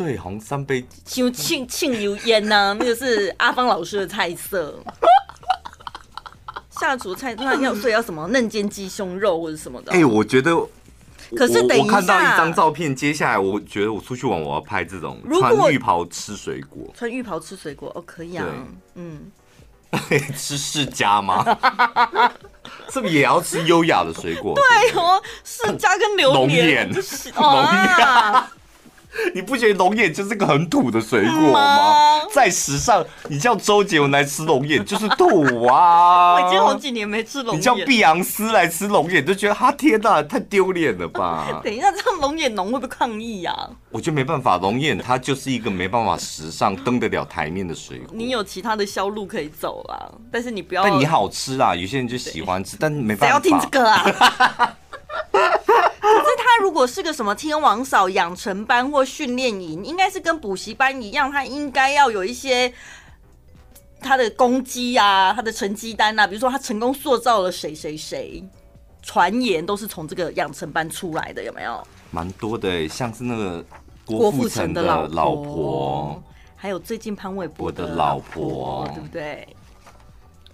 [0.00, 4.82] 对，红三杯，像庆庆油烟呐，那个是阿芳老师的菜色。
[6.80, 9.92] 下厨菜那要所以要什么嫩煎鸡胸肉或者什么的。
[9.92, 10.56] 哎、欸，我觉得，
[11.36, 18.46] 可是等一下，我看到一张照片，接下来我觉得我出去玩，我要拍这种穿浴袍吃水果，穿浴袍吃水果哦，可以啊，
[18.94, 19.30] 嗯，
[20.34, 21.44] 吃世家吗？
[22.88, 24.54] 是不是也要吃优雅的水果？
[24.54, 26.90] 对哦，世家跟榴莲，龙眼，
[27.36, 28.44] 龙眼。
[29.34, 32.20] 你不觉得龙眼就是个很土的水果吗？
[32.32, 36.34] 在时尚，你叫周杰伦来吃龙眼就是土啊！
[36.38, 37.58] 我已经好几年没吃龙眼。
[37.58, 41.46] 你叫碧昂斯来吃龙眼，就觉得他天哪，太丢脸了吧？
[41.64, 43.52] 等一下，这样龙眼农会不会抗议呀？
[43.90, 48.08] 我觉得没办法，龙眼它就是一个没办法时尚登得了台面的水果。
[48.12, 50.84] 你有其他的销路可以走啦，但是你不要。
[50.84, 53.26] 但你好吃啊，有些人就喜欢吃，但没办法。
[53.26, 54.76] 谁要听这个啊？
[56.68, 62.72] 果是个什么天王嫂养成班或训练营，应该是跟补习班一样，他应该要有一些
[64.00, 68.42] 他的功绩啊，他的成绩单啊，比如说他成功塑造了谁谁谁，
[69.00, 71.80] 传言都是从这个养成班出来的，有没有？
[72.10, 73.64] 蛮多的，像是那个
[74.04, 76.22] 郭富城的老婆，老婆
[76.56, 79.46] 还有最近潘玮柏的老婆，对不对？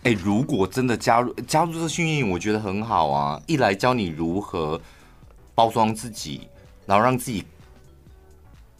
[0.02, 3.40] 哎、欸，如果真的加入加入这个训练营，我觉得很好啊！
[3.46, 4.80] 一来教你如何
[5.56, 6.48] 包装自己，
[6.86, 7.44] 然后让自己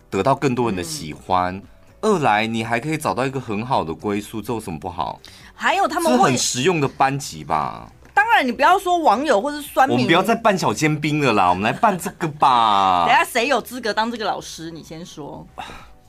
[0.09, 1.63] 得到更多人的喜欢；嗯、
[2.03, 5.19] 二来你还可以找到一个很好的归宿，这有什么不好？
[5.55, 7.91] 还有他们会很实用的班级吧？
[8.15, 13.07] 当然，你不要说网友或是酸民，我们不要再扮小尖兵了啦，我们来办这个吧。
[13.09, 14.71] 等下谁有资格当这个老师？
[14.71, 15.47] 你先说。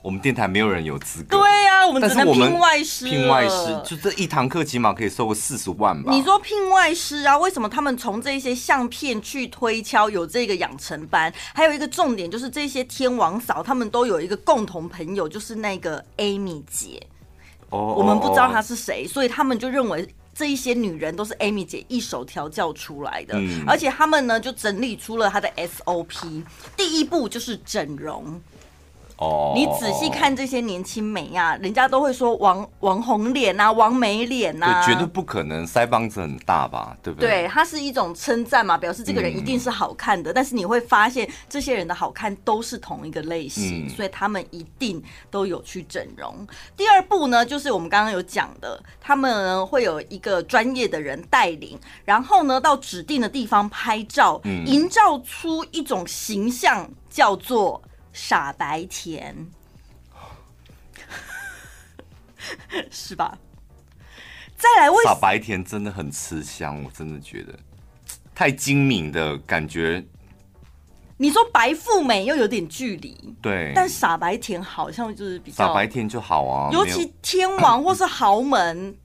[0.08, 1.36] 我们电台没有人有资格。
[1.36, 3.04] 对呀、啊，我们只能聘外师。
[3.04, 6.10] 聘外师就这一堂课，起码可以收个四十万吧。
[6.10, 7.36] 你说聘外师啊？
[7.36, 11.30] 为什么他们从这些相片去推敲有这个养成班？
[11.52, 17.06] 还有一个重点就是这些天王嫂，他们都有一个共同朋友，就是那个 Amy 姐。
[17.68, 17.94] 哦。
[17.98, 23.34] 我们不知道她是谁，所以他们就认为这一些女人都是 Amy 姐一手调教出来的。
[23.36, 23.62] 嗯。
[23.66, 26.42] 而且他们呢，就整理出了她的 SOP。
[26.78, 28.40] 第一步就是整容。
[29.18, 37.28] 哦，你仔细看这些年轻美呀，人家都会说王王红脸啊，王美脸啊，对，绝对不可能腮帮子很大吧，对不对？
[37.28, 40.30] 对，它是一种称赞嘛，表示这个人一定是好看的。
[40.30, 45.02] 嗯、但是你会发现，这些人的好看都是同一个类型，嗯、所以他们一定
[45.32, 46.46] 都有去整容。
[46.76, 57.82] 第二步呢，就是我们刚刚有讲的，他们会有一个专业的人带领，然后呢到指定的地方拍照，嗯、营造出一种形象，叫做。
[58.20, 59.46] 傻白甜，
[62.90, 63.38] 是吧？
[64.56, 67.56] 再来问，傻白甜真的很吃香，我真的觉得
[68.34, 70.04] 太精明的感觉。
[71.16, 76.70] 你说白富美又有点距离，对，但傻白甜好像就是比较傻白甜就好啊。
[76.72, 78.96] 尤其天王 或是豪门，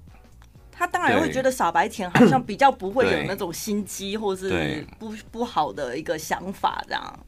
[0.71, 7.19] 他当然会觉得傻白甜好像比较不会有那种心机或是不不好的一个想法这样。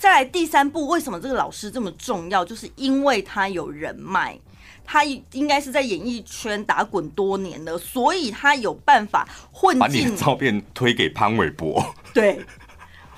[0.00, 2.42] 再来第三步，为什么这个老师这么重要？
[2.42, 4.34] 就是因为他有人脉，
[4.82, 9.78] 他应该是在演艺圈打滚多年了，所以他有办法混进。
[9.78, 11.94] 把你的照片推给潘玮柏。
[12.14, 12.40] 对。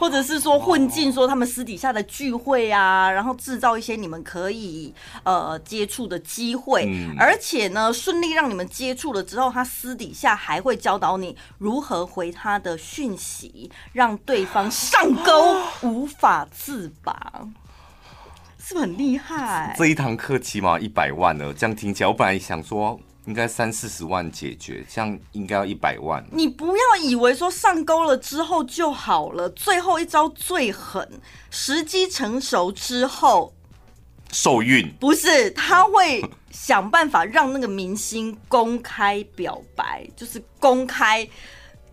[0.02, 17.14] 或者是说混进说他们私底下的聚会啊，然后制造一些你们可以呃接触的机会，嗯、而且呢顺利让你们接触了之后，他私底下还会教导你如何回他的讯息，让对方上钩无法自拔，
[18.58, 19.72] 是不是很厉害？
[19.78, 22.98] 这一堂课起码一百万呢，这样听起来，我本来想说。
[23.26, 26.24] 应该三四十万解决，这样应该要一百万。
[26.32, 31.08] 你不要以为说上钩了之后就好了，最后一招最狠，
[31.50, 33.52] 时机成熟之后
[34.32, 41.28] 受孕不是，他会想办法让那个明星公开表白，就是公开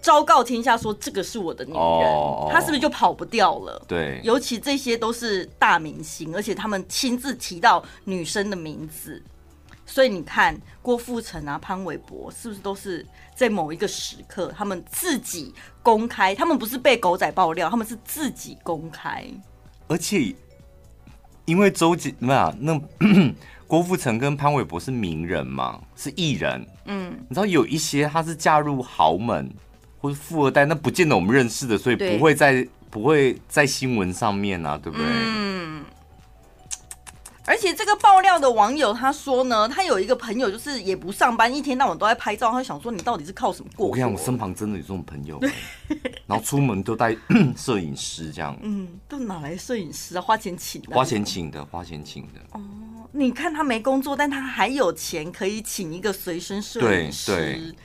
[0.01, 3.85] 昭告天下说这个是我的女人，哦、他是不是就跑不掉了？
[3.87, 9.21] 对，尤其这些都是大明星，而且他们亲自提到女生的名字。
[9.89, 16.35] 所以你看，郭富城啊、潘玮柏是不是都是在某一个时刻，他们自己公开？
[16.35, 19.25] 他们不是被狗仔爆料，他们是自己公开。
[19.87, 20.35] 而且，
[21.45, 22.79] 因为周杰没有那
[23.65, 26.63] 郭富城跟潘玮柏是名人嘛，是艺人。
[26.85, 29.51] 嗯，你知道有一些他是嫁入豪门
[29.99, 35.07] 或是富二代，那不见得我们认识的，所以不会在不会在新闻上面啊，对不对？
[35.07, 35.58] 嗯。
[37.49, 42.51] 而且这个爆料的网友他说呢，他有一个朋友就是也不上班，一天到晚都在拍照。
[42.51, 43.87] 他想说，你到底是靠什么过？
[43.87, 45.39] 我跟你讲，我身旁真的有这种朋友，
[46.27, 47.17] 然后出门都带
[47.57, 48.55] 摄影师这样。
[48.61, 50.21] 嗯，都哪来摄影师啊？
[50.21, 50.95] 花钱请的？
[50.95, 52.39] 花钱请的，花钱请的。
[52.51, 52.61] 哦，
[53.13, 57.31] 你看他没工作，但他还有钱可以请一个随身摄影师。
[57.31, 57.55] 对。
[57.55, 57.75] 对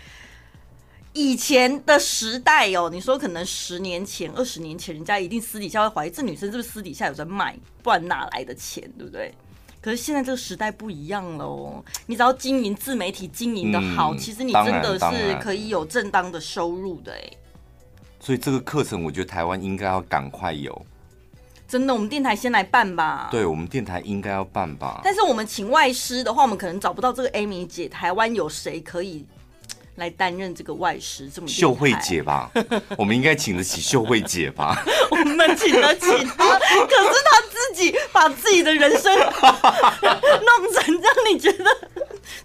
[1.14, 9.32] 以前的时代哦，你说可能十年前、二十年前，人家一定私底下会怀疑这女生是不是私底下有在卖，不然哪来的钱，对不对？
[9.84, 17.30] 可是现在这个时代不一样了哦，你只要经营自媒体经营的好，嗯、其实你真的是可以有正当的收入的哎。
[18.18, 20.86] 所以这个课程，我觉得台湾应该要赶快有。
[21.68, 23.28] 真的，我们电台先来办吧。
[23.30, 25.02] 对，我们电台应该要办吧。
[25.04, 27.86] 但是我们请外师的话，我们可能找不到这个 Amy 姐。
[27.86, 29.26] 台湾有谁可以？
[29.96, 32.50] 来担任这个外师，这么秀慧姐吧，
[32.98, 34.84] 我们应该请得起秀慧姐吧？
[35.10, 41.64] 我们请得起她，可是她自己把自己的人生 弄成这样，你觉得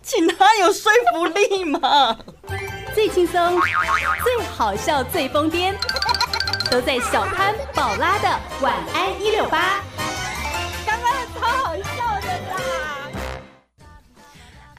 [0.03, 2.15] 请她有说服力吗？
[2.93, 3.59] 最轻松、
[4.23, 5.73] 最好笑、最疯癫，
[6.69, 9.81] 都在小潘宝拉的晚安一六八。
[10.85, 11.98] 刚刚超好笑！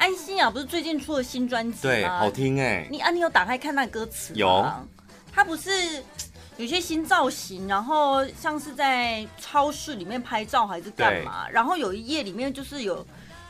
[0.01, 1.93] 安心啊不是最近出了新专辑吗？
[1.93, 2.87] 对，好听哎。
[2.91, 4.39] 你啊，你有打开看那歌词吗？
[4.39, 4.89] 有。
[5.31, 5.71] 他不是
[6.57, 11.47] 有些新造型，然后像是在超市里面拍照还是干嘛？
[11.51, 13.07] 然后有一页里面就是有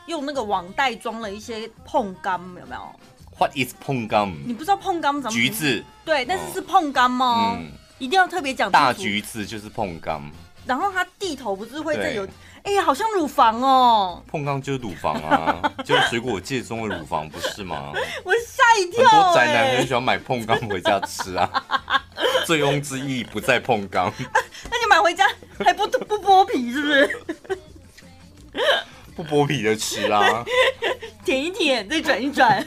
[0.06, 3.00] 用那个网袋装了一些碰柑，有没有
[3.38, 4.34] ？What is 碰柑？
[4.44, 5.30] 你不知道碰柑怎么？
[5.30, 5.84] 橘子。
[6.04, 7.56] 对，但是是碰柑吗？
[7.60, 7.70] 嗯。
[8.00, 8.68] 一定要特别讲。
[8.72, 10.20] 大橘子就是碰柑。
[10.66, 12.26] 然后它地头不是会在有。
[12.64, 14.22] 哎呀，好像乳房哦！
[14.30, 17.92] 椪柑就是乳房啊， 就是水果界中的乳房，不是吗？
[18.24, 19.08] 我吓一跳。
[19.08, 21.50] 很多宅男很喜欢买椪柑回家吃啊，
[22.46, 24.04] 醉翁之意不在椪柑。
[24.04, 24.12] 啊，
[24.70, 25.26] 那你买回家
[25.64, 27.20] 还不不剥皮是不是？
[29.16, 30.44] 不剥皮的吃啊，
[31.24, 32.66] 舔一舔再转一转，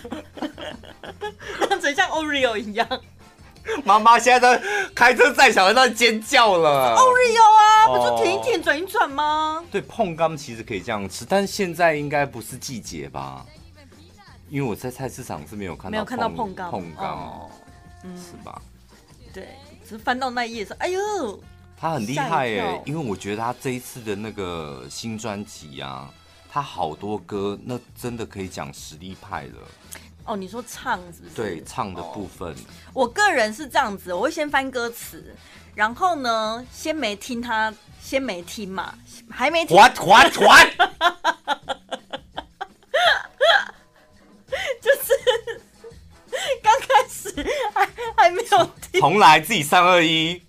[1.69, 2.87] 让嘴像 Oreo 一样。
[3.85, 6.95] 妈妈现在都开车载小孩都在尖叫了。
[6.95, 9.63] Oreo 啊，不就舔一舔转一转吗？
[9.71, 13.45] 对，碰柑其实可以这样吃，但是现在应该不是季节吧？
[14.49, 17.17] 因为我在菜市场是没有看到，没有看到碰柑，碰柑，
[18.03, 18.61] 嗯，是吧？
[19.33, 19.47] 对，
[19.83, 21.41] 只是翻到那一页说，哎呦，
[21.79, 26.07] 他很厉害哎，因为我觉得他这一次的那个新专辑啊，
[26.51, 29.53] 他好多歌，那真的可以讲实力派了。
[30.25, 31.35] 哦，你说唱是不是？
[31.35, 32.49] 对，唱的部分。
[32.51, 32.55] 哦，
[32.93, 35.35] 我个人是这样子，我会先翻歌词，
[35.75, 38.93] 然后呢，先没听他，先没听嘛，
[39.29, 39.75] 还没听。
[39.75, 40.67] What what what？
[44.81, 45.13] 就是
[46.61, 47.33] 刚开始
[47.73, 49.01] 还还没有听。
[49.01, 50.41] 重来，自己三二一。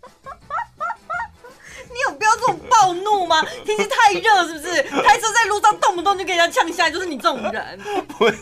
[1.95, 3.40] 你有必要这种暴怒吗？
[3.64, 4.82] 天气太热，是不是？
[5.03, 7.78] 开车在路上动不动就给人家呛下来，就是你这种人。
[8.09, 8.36] 不是，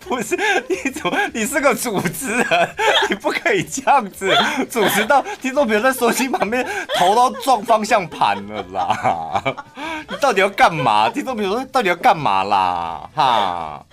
[0.00, 0.36] 不是，
[0.66, 1.18] 你怎么？
[1.34, 2.76] 你是个主持人，
[3.10, 4.34] 你不可以这样子
[4.70, 6.66] 主持到听众朋友在手机旁边，
[6.98, 9.42] 头都撞方向盘了啦！
[10.08, 11.10] 你到底要干嘛？
[11.10, 13.10] 听众朋友说到底要干嘛啦？
[13.14, 13.84] 哈！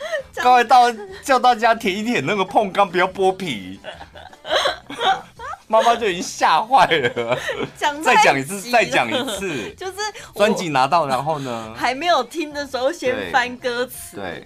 [0.41, 0.91] 各位到
[1.21, 3.79] 叫大家舔一舔那个碰缸，不要剥皮。
[5.73, 7.35] 妈妈就已经吓坏 了，
[8.03, 9.93] 再讲一次，再讲一次， 就是
[10.35, 14.45] 专辑拿到，然后呢，还没有听的时候先翻歌词，对。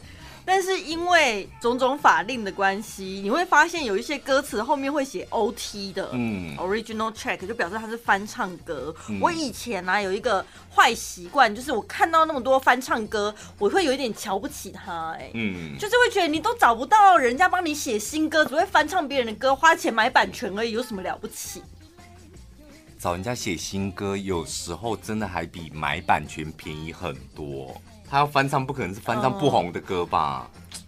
[0.49, 8.95] 但是因为种种法令的关系，你会发现有一些歌词后面会写 OT 的，嗯，original track 就表示它是翻唱歌。
[9.09, 10.43] 嗯、我以前呢、啊、有一个
[10.73, 21.61] 坏习惯，就是我看到那么多翻唱歌，我会有一点瞧不起他、欸，哎，嗯，就是会觉得你都找不到人家帮你写新歌，只会翻唱别人的歌，花钱买版权而已，有什么了不起？
[22.97, 27.75] 找人家写新歌，有时候真的还比买版权便宜很多。
[28.09, 30.49] 他要翻唱，不可能是翻唱不红的歌吧？
[30.55, 30.79] 嗯、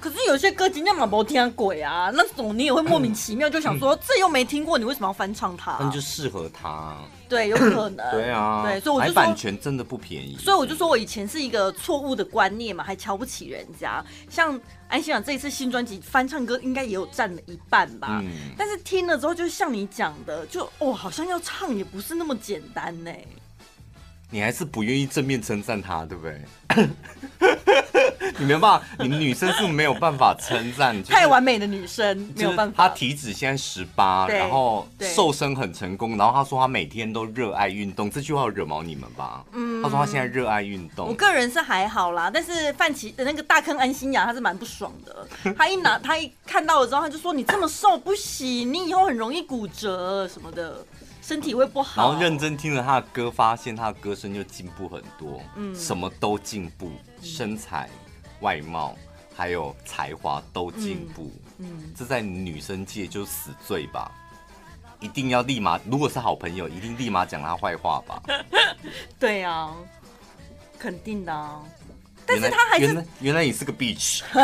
[0.00, 5.76] 可是有些歌今天嘛没听鬼啊，那种你也会莫名其妙就想说，这又没听过，你为什么要翻唱它？
[5.80, 6.96] 那就适合他。
[7.28, 7.96] 对，有可能。
[8.10, 10.36] 对啊，对，所以我就说版权真的不便宜。
[10.38, 14.02] 所以我就说我以前是一个错误的观念嘛，还瞧不起人家。
[14.30, 18.22] 像安心亚这一次新专辑翻唱歌，应该也有占了一半吧？
[18.22, 18.30] 嗯。
[18.56, 23.12] 但是听了之后，就像你讲的，就哦，好像要唱也不是那么简单呢。
[24.30, 26.40] 你还是不愿意正面称赞他，对不对？
[28.38, 32.88] 你没有办法，你们女生是没有办法称赞，就是、太完美的女生没有办法。
[32.88, 39.42] 她体脂现在十八，然后瘦身很成功，然后她说她每天都热爱运动，这句话惹毛你们吧？
[39.52, 41.08] 嗯，她说她现在热爱运动。
[41.08, 45.26] 我个人是还好啦，但是范琪的那个大坑安心雅，她是蛮不爽的。
[45.56, 50.84] 她一拿，她一看到了之后，她就说：“你这么瘦不行，你以后很容易骨折什么的。”
[51.28, 57.90] 身体会不好，然后认真听了他的歌，发现他的歌声就进步很多，嗯，什么都进步，身材、
[58.40, 58.96] 外貌
[59.36, 64.10] 还有才华都进步，嗯，这在女生界就死罪吧，
[65.00, 68.22] 一定要立马，如果是好朋友，一定立马讲他坏话吧，
[69.20, 69.76] 对啊，
[70.78, 71.62] 肯定的啊。
[72.28, 74.20] 但是他还是原来原来你是个 bitch，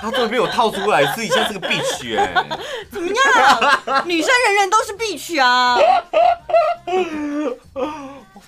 [0.00, 2.32] 他终于被我套出来，自己像是个 bitch 哎，
[2.90, 4.04] 怎么样？
[4.06, 5.76] 女生人人都是 bitch 啊！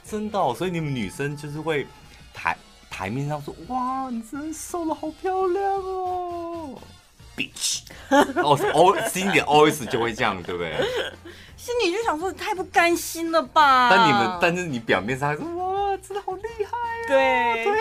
[0.09, 1.87] 真的，所以你们女生就是会
[2.33, 2.57] 台
[2.89, 6.79] 台面上说，哇，你真的瘦了好漂亮哦
[7.37, 7.81] ，bitch，
[8.43, 10.73] 哦哦，心里 always 就会这样，对不对？
[11.57, 13.89] 心里就想说，你太不甘心了吧？
[13.91, 16.43] 但你们，但是你表面上还说，哇，真的好厉！
[17.07, 17.73] 对，像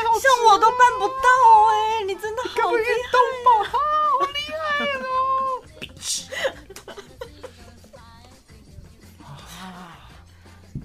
[0.48, 1.14] 我都办不到
[1.72, 3.18] 哎，你真的好厉害，
[3.70, 3.78] 好
[4.34, 4.56] 厉害
[5.02, 5.04] 哦！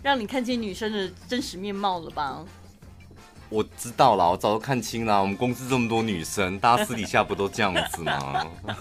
[0.03, 2.45] 让你看清女生的真实面貌了吧？
[3.51, 5.21] 我知道了，我早就看清了。
[5.21, 8.47] 我们公司这么多女生，大家私底下不都这样子吗？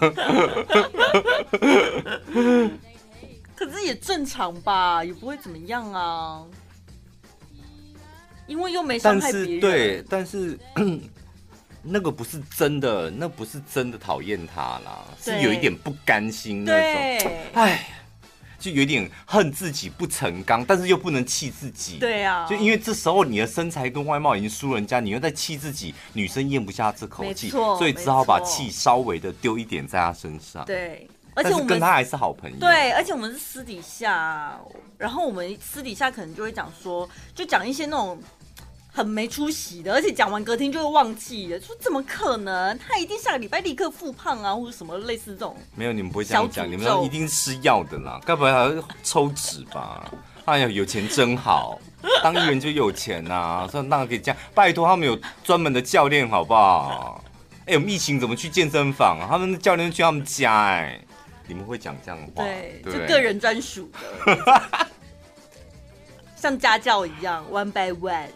[3.56, 6.42] 可是也正常吧，也不会怎么样啊。
[8.50, 9.60] 因为又没伤害别人。
[9.60, 10.58] 对，但是
[11.82, 16.72] 那个不是真的，那不是真的讨厌他啦，是有一点不甘心那
[17.20, 17.32] 种。
[17.54, 17.88] 哎，
[18.58, 21.98] 就有点恨自己不成钢，但是又不能气自己。
[21.98, 30.64] 对啊，就因为这时候你的身材跟外貌已经输人家，你又在气自己，女生咽不下这口气，所以只好把气稍微的丢一点在他身上。
[30.64, 31.08] 对。
[31.32, 32.56] 而且我们跟他还是好朋友。
[32.58, 34.60] 对，而且我们是私底下，
[34.98, 38.20] 然后我们私底下可能就会讲说，就讲一些那种
[39.00, 42.78] 很没出息的，而且讲完隔天就会忘记了，说怎么可能？
[42.78, 45.56] 他一定下个礼拜立刻复胖啊，或者什么类似这种。
[45.74, 50.10] 没有，你们不会这样讲，你们一定是吃药的啦，该不会还要抽脂吧？
[50.44, 51.80] 哎呀，有钱真好，
[52.22, 54.36] 当艺人就有钱呐、啊，所以当然可以这样。
[54.54, 57.24] 拜托他们有专门的教练，好不好？
[57.66, 59.26] 哎，我们疫情怎么去健身房啊？
[59.30, 61.00] 他们的教练去他们家、欸，哎。
[61.46, 63.90] 你们会讲这样的话，对，对就个人专属
[64.24, 64.86] 的，
[66.40, 68.28] 像家教一样，one by one。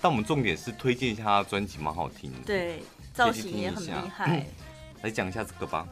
[0.00, 2.82] 但我们重点是推荐一下他的专辑，蛮好听的，对，
[3.12, 4.46] 造型也很厉害。
[5.02, 5.86] 来讲一下这个吧，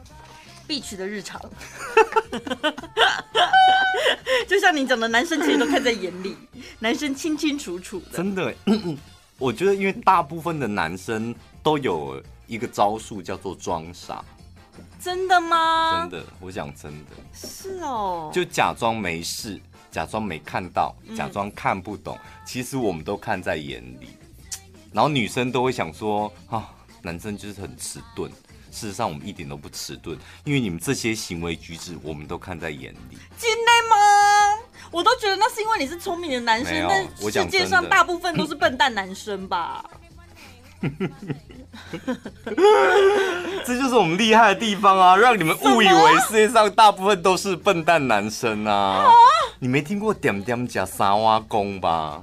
[0.66, 1.40] 必取的日常，
[4.48, 6.36] 就像你讲的，男生其实都看在眼里，
[6.80, 8.16] 男生清清楚楚的。
[8.16, 8.54] 真的，
[9.38, 14.24] 我觉得因为大部分的男生都有一个招数，叫做装傻。
[15.00, 16.08] 真的吗？
[16.10, 17.10] 真的，我讲真的。
[17.32, 18.30] 是哦。
[18.32, 19.60] 就假装没事，
[19.94, 22.42] 假装没看到，假装看不懂，嗯。
[22.44, 24.08] 其实我们都看在眼里。
[24.92, 26.68] 然后女生都会想说啊，
[27.00, 28.28] 男生就是很迟钝。
[28.72, 33.16] 事实上，我们一点都不迟钝，因为你们这些行为举止，我们都看在眼里。
[33.38, 33.96] 真的吗？
[34.90, 39.88] 我都觉得那是因为你是聪明的男生，但世界上大部分都是笨蛋男生吧。
[43.64, 45.16] 这就是我们厉害的地方啊！
[45.16, 49.10] 让你们误以为世界上大部分都是笨蛋男生啊！
[49.58, 52.22] 你没听过点点加沙挖工吧？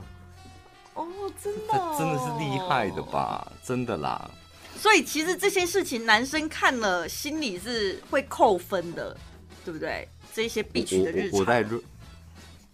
[0.93, 1.07] 哦，
[1.41, 3.51] 真的、哦，真的是厉害的吧？
[3.63, 4.29] 真的啦！
[4.77, 9.17] 所以其实这些事情，男生看了心里是会扣分的，
[9.65, 10.07] 对不对？
[10.33, 11.31] 这些必须的日常。
[11.31, 11.65] 我，我，我在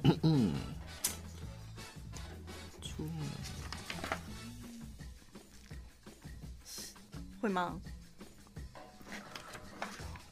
[0.24, 0.54] 嗯。
[7.48, 7.74] 会吗？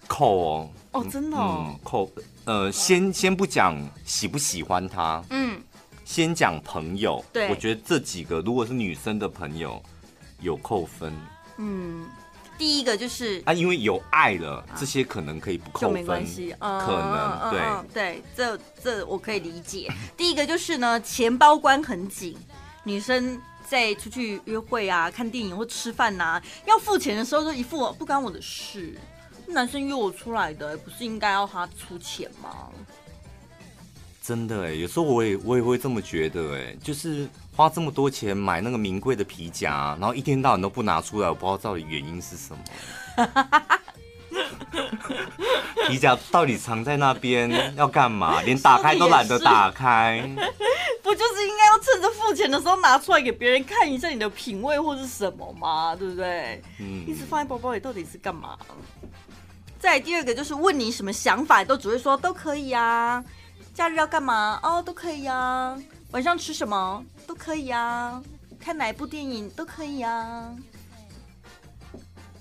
[0.08, 0.70] 扣哦。
[0.92, 2.12] 哦，真的哦，嗯、扣。
[2.46, 5.60] 呃，先先不讲喜不喜欢他，嗯，
[6.06, 9.82] 先讲朋友，对，我觉得这几个如果是女生的朋友
[10.42, 11.12] 有扣分，
[11.58, 12.06] 嗯，
[12.58, 19.92] 第一个就是啊，因为有爱了，这些可能可以不扣分，就没关系，嗯，可能对、嗯、对，这这我可以理解。
[20.16, 22.38] 第一个就是呢，钱包关很紧，
[22.84, 23.42] 女生。
[23.68, 28.94] 在出去约会啊、看电影或吃饭呐、啊，要付钱的时候就一副不关我的事。
[29.48, 32.70] 男生约我出来的，不是应该要他出钱吗？
[34.22, 42.64] 真的哎，有时候我也我也会这么觉得哎，就是花这么多钱买那个名贵的皮夹，然后一天到晚都不拿出来，我不知道到底原因是什么。
[45.88, 48.42] 皮夹到底藏在那边要干嘛？
[48.46, 50.22] 连打开都懒得打开。
[51.04, 55.96] 不就是应该要趁着付钱的时候拿出来给别人看一下你的品味或是什么吗？
[55.96, 56.62] 对不对？
[56.80, 57.06] 嗯。
[57.08, 58.58] 一直放在包包里到底是干嘛？
[59.80, 63.24] 再第二个就是问你什么想法，都只会说都可以啊。
[63.76, 64.60] 假日要干嘛？
[64.64, 65.78] 哦，都可以啊。
[66.12, 67.04] 晚上吃什么？
[67.28, 68.20] 都可以啊。
[68.60, 69.48] 看哪一部电影？
[69.52, 70.50] 都可以啊。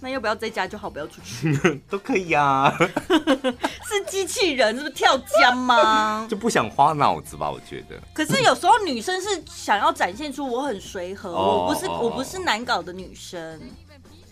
[0.04, 2.70] 那要不要在家就好，不要出去 都可以啊。
[3.88, 6.26] 是机器人，是不是跳江吗？
[6.28, 7.50] 就不想花脑子吧？
[7.50, 7.98] 我觉得。
[8.12, 13.58] 可是有时候女生是想要展现出我很随和，我不是我不是难搞的女生。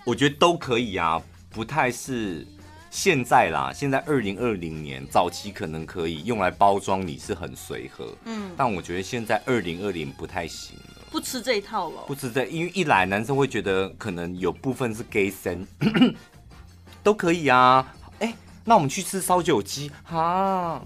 [0.04, 1.18] 我觉得都可以啊，
[1.48, 2.46] 不太是
[2.90, 3.72] 现在啦。
[3.74, 10.76] 现在二零二零年早期可能可以用来包装你是很随和，嗯，但我觉得现在二零二零不太行。
[11.12, 15.66] 不吃这一套了，不吃这，因为一来男生会觉得可能有部分是 gay 生，
[17.04, 17.94] 都可以啊。
[18.20, 18.34] 哎、
[18.64, 20.80] 那我们去吃烧酒鸡哈。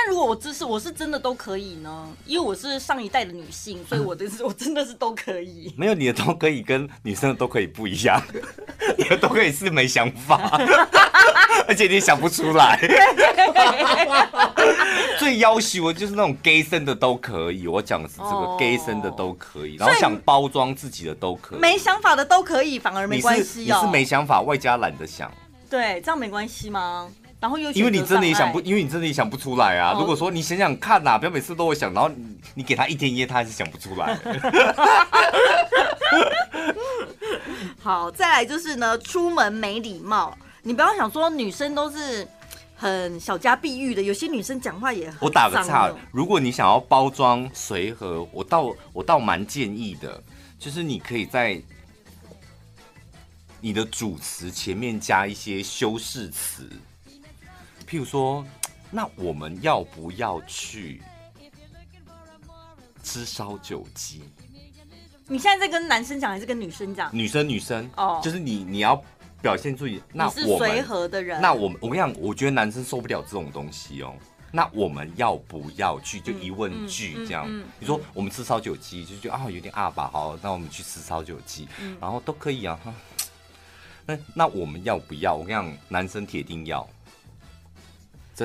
[0.00, 5.72] 哦，但如果我这是我是真的都可以呢，因为我是上一代的女性，所以我的是 我真的是都可以。
[5.76, 8.22] 没有你的都可以跟女生的都可以不一样，
[8.96, 10.58] 你的都可以是没想法，
[11.68, 12.80] 而且你也想不出来。
[15.18, 18.58] 最要求的就是那种 gay 生的都可以，我讲的是这个、oh.
[18.58, 23.80] gay 生的都可以，然后想包装自己的都可以，没想法的都可以，反而没关系哦。
[23.80, 25.30] 你是没想法，外加懒得想，
[25.68, 27.08] 对，这样没关系吗？
[27.40, 29.92] 然后又因为你真的也想不，因为你真的也想不出来啊。
[29.92, 30.02] Oh.
[30.02, 34.18] 如果说你想想看呐、啊，不要每次都会想，然后你，你给他一天一夜，他还是想不出来。
[37.82, 40.36] 好，再来就是呢，出门没礼貌。
[40.62, 42.28] 你不要想说女生都是
[42.76, 45.16] 很小家碧玉的，有些女生讲话也很。
[45.22, 50.22] 我打个岔，如果你想要包装随和，我倒我倒蛮建议的，
[50.58, 51.58] 就是你可以在
[53.62, 56.68] 你的主词前面加一些修饰词，
[57.90, 58.46] 譬如说，
[58.88, 61.02] 那我们要不要去
[63.02, 64.22] 吃烧酒鸡？
[65.26, 67.10] 你现在在跟男生讲还是跟女生讲？
[67.12, 68.22] 女生，女生哦，oh.
[68.22, 69.02] 就是你，你要
[69.42, 71.40] 表现出那我随和的人。
[71.40, 74.14] 那我们，我跟你讲，我觉得男生受不了这种东西哦。
[74.52, 76.20] 那我们要不要去？
[76.20, 77.44] 就疑问句这样。
[77.48, 80.08] 嗯嗯嗯、你说我们吃烧酒鸡，就觉得啊有点阿吧。
[80.12, 82.78] 好，那我们去吃烧酒鸡，嗯、然后都可以啊。
[84.06, 85.34] 那那我们要不要？
[85.34, 86.88] 我跟你讲，男生铁定要。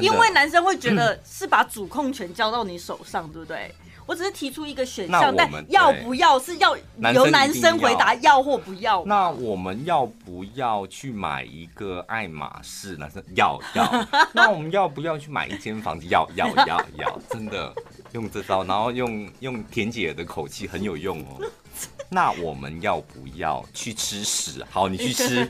[0.02, 3.74] 因为男生会觉得是把主控权交到你手上，对不对？
[4.08, 6.78] 我只是提出一个选项，但要不要是要
[7.12, 9.04] 由男生回答要或不要。
[9.06, 12.96] 那我们要不要去买一个爱马仕？
[12.98, 14.08] 男生要要。
[14.32, 16.06] 那我们要不要去买一间房子？
[16.06, 17.74] 要要要要，真的
[18.12, 21.42] 用这招，然后用用田姐的口气很有用哦。
[22.08, 24.64] 那我们要不要去吃屎？
[24.70, 25.50] 好，你去吃。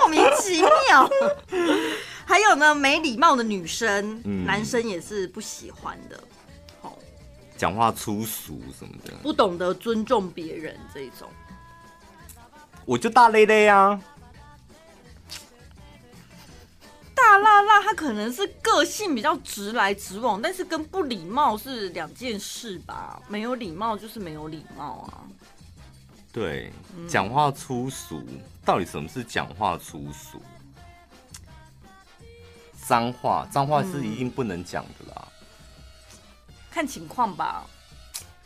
[0.00, 1.06] 莫名其妙。
[2.26, 6.22] 还有呢，没礼貌的女生，嗯、男生也是不喜欢的。
[7.56, 11.26] 讲话粗俗什么的，不懂得尊重别人这一种，
[12.84, 13.98] 我就大咧咧呀。
[17.14, 23.22] 大辣辣他可能是个性比较直来直往，但是跟不礼貌是两件事吧？
[23.26, 25.24] 没有礼貌就是没有礼貌啊。
[26.30, 26.70] 对，
[27.08, 28.22] 讲话粗俗，
[28.66, 30.42] 到底什么是讲话粗俗？
[32.86, 35.28] 脏话，脏话是一定不能讲的啦。
[36.70, 37.64] 看情况吧，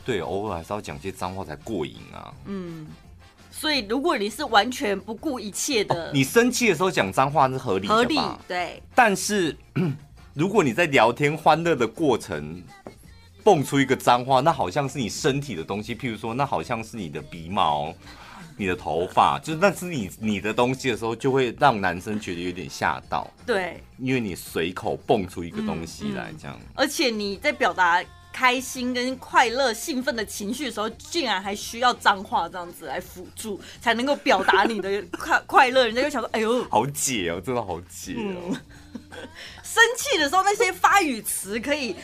[0.03, 2.33] 对，偶尔还是要讲些脏话才过瘾啊。
[2.45, 2.87] 嗯，
[3.51, 7.93] 所以如果你是完全不顾一切的，哦、你生气的时候讲脏话是合理的？
[7.93, 8.81] 合理，对。
[8.95, 9.55] 但是
[10.33, 12.63] 如果你在聊天欢乐的过程
[13.43, 17.93] 蹦出一个脏话，那好像是你身体的东西，譬如说，那好像是你的鼻毛。
[18.61, 23.27] 你的头发，就是那是你你的东西的时候，就会让男生觉得有点吓到。
[23.43, 26.73] 对，因为你随口蹦出一个东西来，这样、嗯嗯。
[26.75, 35.87] 而且你在表达开心跟快乐、兴奋的情绪的时候，竟然还需要脏话这样子来辅助，才能够表达你的快 快乐。
[35.87, 38.37] 人家就想说：“哎呦，好解哦，真的好解哦。
[38.51, 38.57] 嗯”
[39.63, 41.95] 生气的时候，那些发语词可以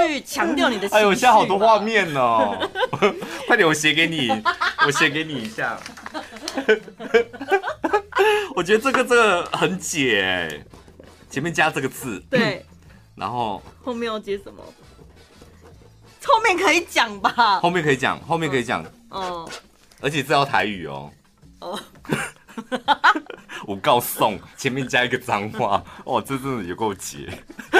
[0.00, 0.94] 去强调你的情绪。
[0.96, 2.56] 哎呦，现在好多画面哦！
[3.46, 4.28] 快点，我写给你，
[4.86, 5.78] 我写给你一下。
[8.54, 10.64] 我觉得这个这个很解，
[11.30, 12.22] 前面加这个字。
[12.30, 12.64] 对。
[13.14, 14.62] 然后后面要接什么？
[16.24, 17.58] 后面可以讲吧？
[17.60, 18.84] 后面可以讲，后面可以讲。
[19.08, 19.48] 哦。
[20.00, 21.10] 而且这要台语哦。
[21.60, 21.80] 哦。
[23.66, 27.42] 我告诉，前面加一个脏话，哦，这真的有够解，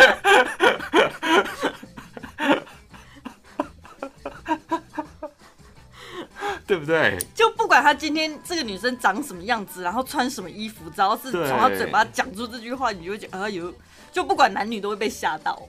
[6.66, 7.16] 对不对？
[7.34, 13.72] 就不管他今天这个女生长什么样子，然后穿什么衣服，只要是从她嘴巴讲出这句话，你就会觉得啊有，
[14.12, 15.60] 就不管男女都会被吓到。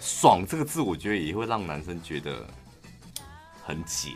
[0.00, 2.46] 爽这个字，我觉得也会让男生觉得
[3.64, 4.10] 很解。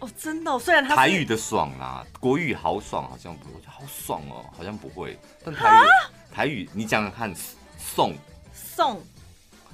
[0.00, 5.18] 哦，真的，虽然他台语的爽啦，国语好爽，好像不会，好爽哦，好像不会。
[5.44, 5.86] 但台语，
[6.34, 7.34] 台语你讲讲看，
[7.76, 8.14] 送
[8.52, 9.02] 送，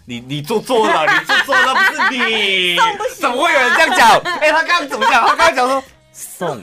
[0.06, 4.18] 你你做错了，你做错了， 不是你，送不行，怎么会有人这样讲？
[4.40, 5.26] 哎，他刚刚怎么讲？
[5.26, 6.62] 他刚刚讲说送，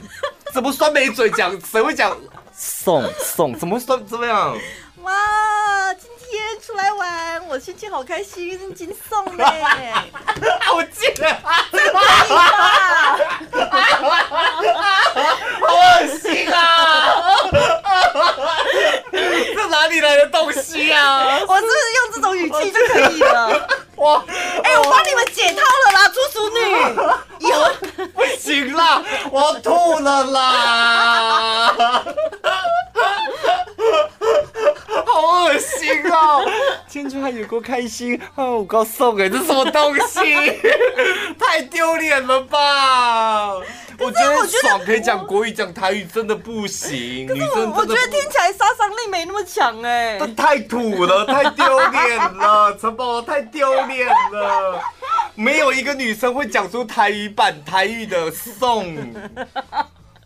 [0.52, 1.58] 怎么酸梅嘴讲？
[1.60, 2.16] 谁会讲
[2.52, 3.56] 送送？
[3.56, 4.04] 怎么酸？
[4.06, 4.58] 怎么样？
[5.02, 5.12] 哇！
[5.94, 9.44] 今天出来玩，我心情好开心，金送嘞！
[10.60, 11.66] 好贱啊！
[11.70, 12.38] 真可以吧？
[15.60, 16.56] 好恶心啊！
[19.12, 21.40] 这哪里来的东西啊？
[21.46, 23.68] 我是不是用这种语气就可以了？
[23.96, 24.24] 哇！
[24.64, 26.58] 哎、欸，我帮你们解套了啦，猪淑女！
[27.40, 27.70] 以后
[28.14, 31.74] 不行啦，我要吐了啦！
[35.58, 36.44] 心哦！
[36.86, 38.58] 今天还有够开心哦！
[38.58, 40.60] 我告诉你，这什么东西？
[41.38, 43.54] 太丢脸了吧！
[43.98, 47.26] 我觉得爽可以讲国语，讲台语真的不行。
[47.26, 50.18] 可是我我觉得听起来杀伤力没那么强哎。
[50.36, 54.80] 太土了，太丢脸了，陈宝太丢脸了。
[55.34, 58.96] 没有一个女生会讲出台语版台语的送。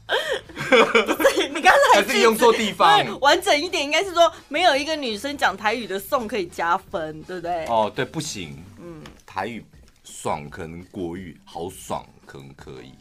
[0.06, 3.20] 不是，你刚才还是用错地方。
[3.20, 7.64] 完整一点应该是说，没有一个女生讲台语的送可以加分，对不对？
[7.66, 8.62] 哦，对，不行。
[8.80, 9.64] 嗯，台语
[10.04, 12.92] 爽，可能国语好爽，可能可以。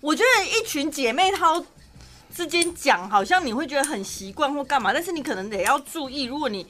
[0.00, 1.62] 我觉得一群姐妹她
[2.34, 6.66] 之间讲，好像你会觉得很习惯或干嘛，但是你可能得要注意，如果你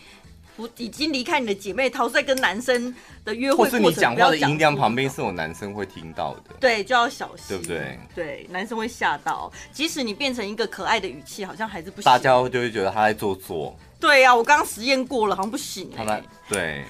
[0.56, 2.94] 不已经离开你的姐妹淘，在跟男生
[3.24, 7.98] 的约会过程，或是你讲话的音量旁边是有男生会听到的，对，就要小心，对不对？
[8.14, 12.04] 对，男生会吓到，即使你变成一个可爱的语气，好像还是不行。
[12.04, 13.76] 大家就会觉得他在做作。
[13.98, 15.96] 对呀、啊，我刚刚实验过了，好像不行、欸。
[15.96, 16.04] 他
[16.50, 16.84] 在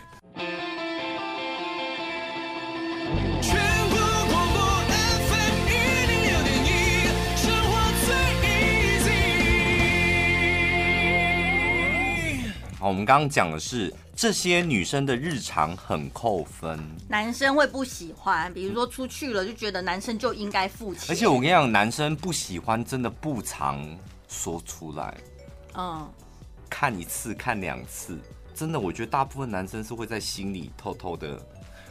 [12.84, 12.88] 对。
[12.88, 16.78] 我们刚刚讲的是这些女生的日常很扣分，
[17.08, 23.84] 男生会不喜欢，比如说出去了就觉得男生就应该付钱，而且我跟你讲，男生不喜欢真的不常
[24.28, 25.14] 说出来，
[25.74, 26.08] 嗯，
[26.68, 28.18] 看一次看两次，
[28.54, 31.40] 真的，我觉得大部分男生是会在心里偷偷的，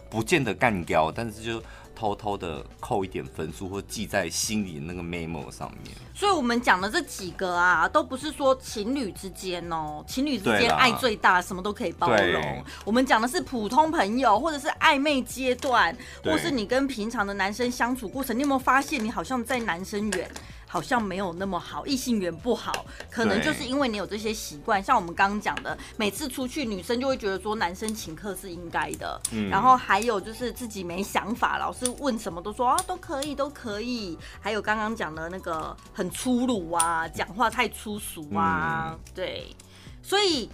[0.10, 1.62] 不见得干掉，但是就。
[1.96, 5.96] 偷偷的扣一点分数，或记在心里那个 memo 上面。
[6.16, 12.64] 所以，我们讲的这几个啊，都不是说情侣之间哦，情侣之间爱最大，什么都可以包容。
[12.86, 20.30] 我们讲的是普通朋友，或者是暧昧阶段，或是你跟平常的男生相处过程，你有没有发现，你好像在男生缘？
[20.74, 24.82] 好像没有那么好，异性缘不好，可能就是因为你有这些习惯。
[24.82, 29.22] 像我们刚刚讲的，每次出去，女生就会觉得说男生请客是应该的。
[29.34, 34.18] 嗯，然后还有就是自己没想法，老是问什么都说啊都可以，都可以。
[34.42, 39.56] 还有刚刚讲的那个很粗鲁啊，讲话太粗俗啊，嗯、对，
[40.02, 40.50] 所以。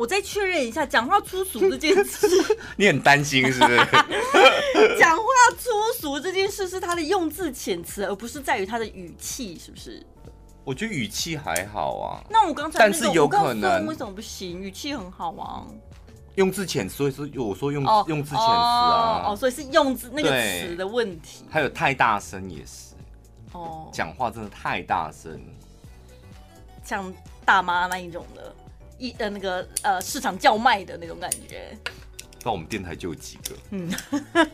[0.00, 2.26] 我再确认一下，讲话粗俗这件事，
[2.74, 3.76] 你很担心是不是？
[4.98, 5.24] 讲话
[5.58, 5.68] 粗
[6.00, 10.02] 俗这件事是他的用字遣词，而不是在于他的语气，是不是？
[10.64, 12.24] 我觉得语气还好啊。
[12.30, 14.62] 那我刚才、那个，但是有可能为什么不行？
[14.62, 15.66] 语气很好啊。
[16.36, 19.32] 用字遣词，所以说我说用、哦、用字遣词啊哦。
[19.32, 21.44] 哦，所以是用字那个词的问题。
[21.50, 22.94] 还有太大声也是。
[23.52, 23.90] 哦。
[23.92, 25.38] 讲话真的太大声，
[26.82, 27.12] 像
[27.44, 28.54] 大妈那一种的。
[29.00, 31.76] 一呃那个呃市场叫卖的那种感觉，
[32.44, 33.90] 那我们电台就有几个，嗯，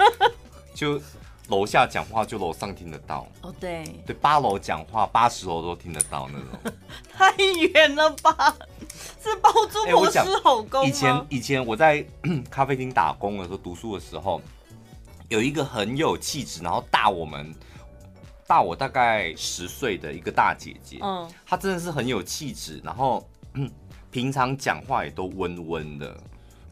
[0.73, 1.01] 就
[1.49, 6.39] 楼下讲话就楼上听得到，哦对，对八楼讲话八十楼都听得到那
[6.71, 6.73] 种，
[7.13, 8.57] 太远了吧？
[9.23, 10.89] 是包租婆狮吼功吗？
[10.89, 12.05] 以前以前我在
[12.49, 14.41] 咖啡厅打工的时候，读书的时候，
[15.29, 17.53] 有一个很有气质，然后大我们
[18.47, 23.29] 大我大概十岁的一个大姐姐，嗯，她真的是很有气质，然后。
[23.59, 23.71] 嗯
[24.17, 26.17] 平常讲话也都温温的，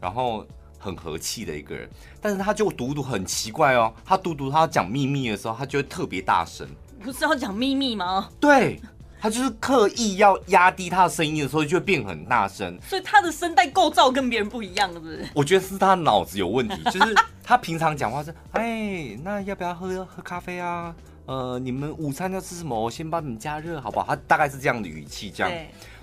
[0.01, 0.43] 然后
[0.79, 1.87] 很和气的一个人，
[2.19, 6.67] 但是他就读读很奇怪哦，他读读他要讲秘密的时候，他就会特别大声。
[7.03, 8.27] 不是要讲秘密吗？
[8.39, 8.81] 对，
[9.21, 12.75] 他就是刻意要压低他的声音的时候，就会变很大声。
[12.81, 15.23] 所以他的声带构造跟别人不一样，是不是？
[15.35, 20.95] 我觉得是他脑子有问题，就是他平常讲话是，哎，那要不要喝喝咖啡啊？
[21.27, 22.75] 呃，你们午餐要吃什么？
[22.75, 24.07] 我先帮你们加热，好不好？
[24.07, 25.53] 他大概是这样的语气，这样。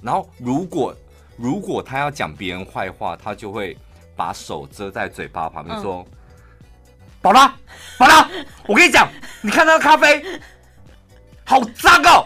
[0.01, 0.95] 然后如果。
[1.43, 3.76] 如果他要讲别人坏话，他就会
[4.14, 6.07] 把手遮在嘴巴旁边说
[7.20, 7.55] ：“宝、嗯、拉，
[7.99, 8.28] 宝拉，
[8.68, 9.09] 我跟你讲，
[9.40, 10.24] 你看那个咖啡，
[11.45, 12.24] 好脏哦，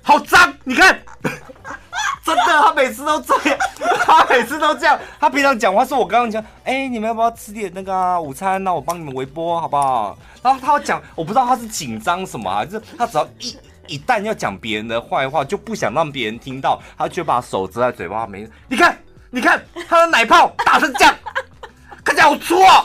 [0.00, 0.54] 好脏！
[0.62, 0.96] 你看，
[2.24, 3.58] 真的，他每次都这样，
[4.04, 4.96] 他每次都这样。
[5.18, 8.62] 他平常讲话是我刚刚讲，哎、欸，你们要不要吃点那个、啊、午餐？
[8.62, 10.16] 那我帮你们微波，好不好？
[10.40, 18.48] 然后他要讲，我不知道他是紧张什么，就是他只要一。”一旦要讲别人的坏话，就不想让别人听到，他就把手遮在嘴巴没。
[18.68, 18.98] 你看，
[19.30, 21.14] 你看他的奶泡打成这样，
[22.04, 22.84] 看起来好粗啊！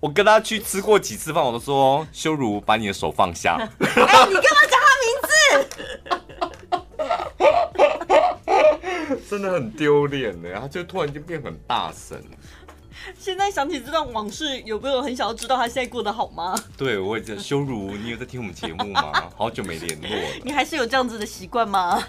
[0.00, 3.56] 我跟他去吃过几次饭，我都说羞辱，把你的手放下。
[3.80, 5.34] 哎、欸，你干嘛讲他名字？
[9.28, 12.22] 真的很丢脸呢，他就突然就变很大声。
[13.18, 16.54] 现在想起这段往事，有没有很想要知道他现在过得好吗？
[16.76, 18.10] 对，我也在羞辱你。
[18.10, 19.12] 有在听我们节目吗？
[19.36, 20.28] 好久没联络了。
[20.44, 22.02] 你还是有这样子的习惯吗？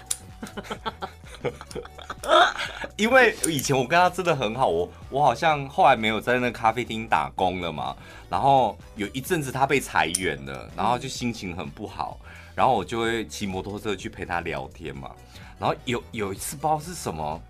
[2.96, 7.94] 因为以前我跟他真的很好，我我好像后来没有在那咖啡厅打工了嘛。
[8.28, 12.18] 然后有一阵子他被裁员了，然后就心情很不好，
[12.54, 15.10] 然后我就会骑摩托车去陪他聊天嘛。
[15.58, 17.40] 然后有有一次不知道是什么，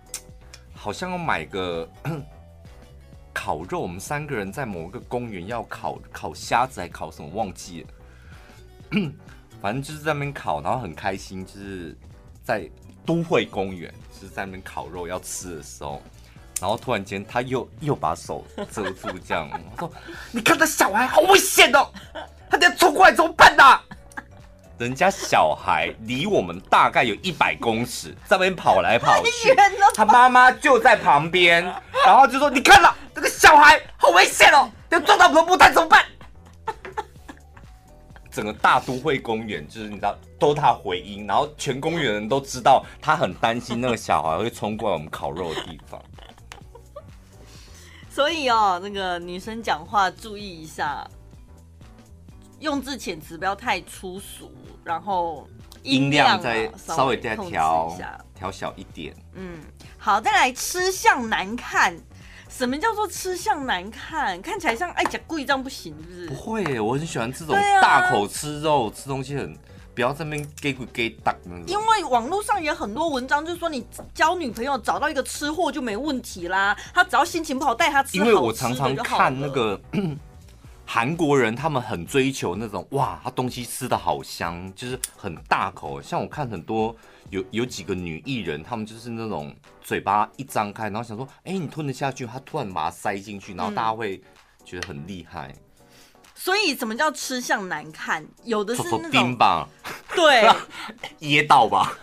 [0.73, 1.87] 好像要买个。
[3.33, 7.87] 烤肉，我们三个人在某个公园要烤烤虾子，还烤什么忘记了，
[9.61, 11.95] 反正就是在那边烤，然后很开心，就是
[12.43, 12.69] 在
[13.05, 16.01] 都会公园，就是在那边烤肉要吃的时候，
[16.59, 19.91] 然后突然间他又又把手遮住，这样我说
[20.31, 21.87] ：“你看那小孩好危险哦，
[22.49, 23.79] 他等下冲过来怎么办呐？”
[24.81, 29.53] 人家小孩离我们大概有一百公尺，在那边跑来跑去，
[29.93, 31.63] 他妈妈就在旁边，
[32.03, 34.67] 然后就说：“你看了。”这个小孩好危险哦！
[34.89, 36.03] 要撞到我们的木炭怎么办？
[38.31, 46.01] 整个大都会公园，就是你知道都他回音，然后全公园人都知道他很担心那个小孩会冲过来我们烤肉的地方。
[48.09, 51.07] 所以哦，那个女生讲话注意一下，
[52.59, 54.51] 用字遣词不要太粗俗，
[54.83, 55.47] 然后
[55.83, 57.95] 音量再稍微再调
[58.35, 59.15] 调小一点。
[59.33, 59.59] 嗯，
[59.97, 61.95] 好，再来吃相难看。
[62.49, 64.41] 什么叫做吃相难看？
[64.41, 66.27] 看起来像爱讲故意这样不行，是不是？
[66.27, 69.57] 不会，我很喜欢这种大口吃肉，啊、吃东西很
[69.95, 71.33] 不要在那边给鬼给打。
[71.65, 76.77] 因为网络上也很多文章，就是说你交女朋友找到一个吃货就没问题啦。
[76.93, 79.79] 他只要心情不好带他吃，因为我常常看那个
[80.93, 86.01] 韩国人，他们很追求那种哇，他东西吃的好香，就是很大口。
[86.01, 86.93] 像我看很多。
[87.29, 94.21] 有有几个女艺人，他们就是那种嘴巴一张开，然后想说，哎、欸，你吞得下去，她突然把它塞进去，然后大家会
[94.65, 95.83] 觉得很厉害、嗯。
[96.35, 98.25] 所以，什么叫吃相难看？
[98.43, 99.65] 有的是那种吧，
[100.13, 100.45] 对，
[101.19, 101.97] 噎到吧，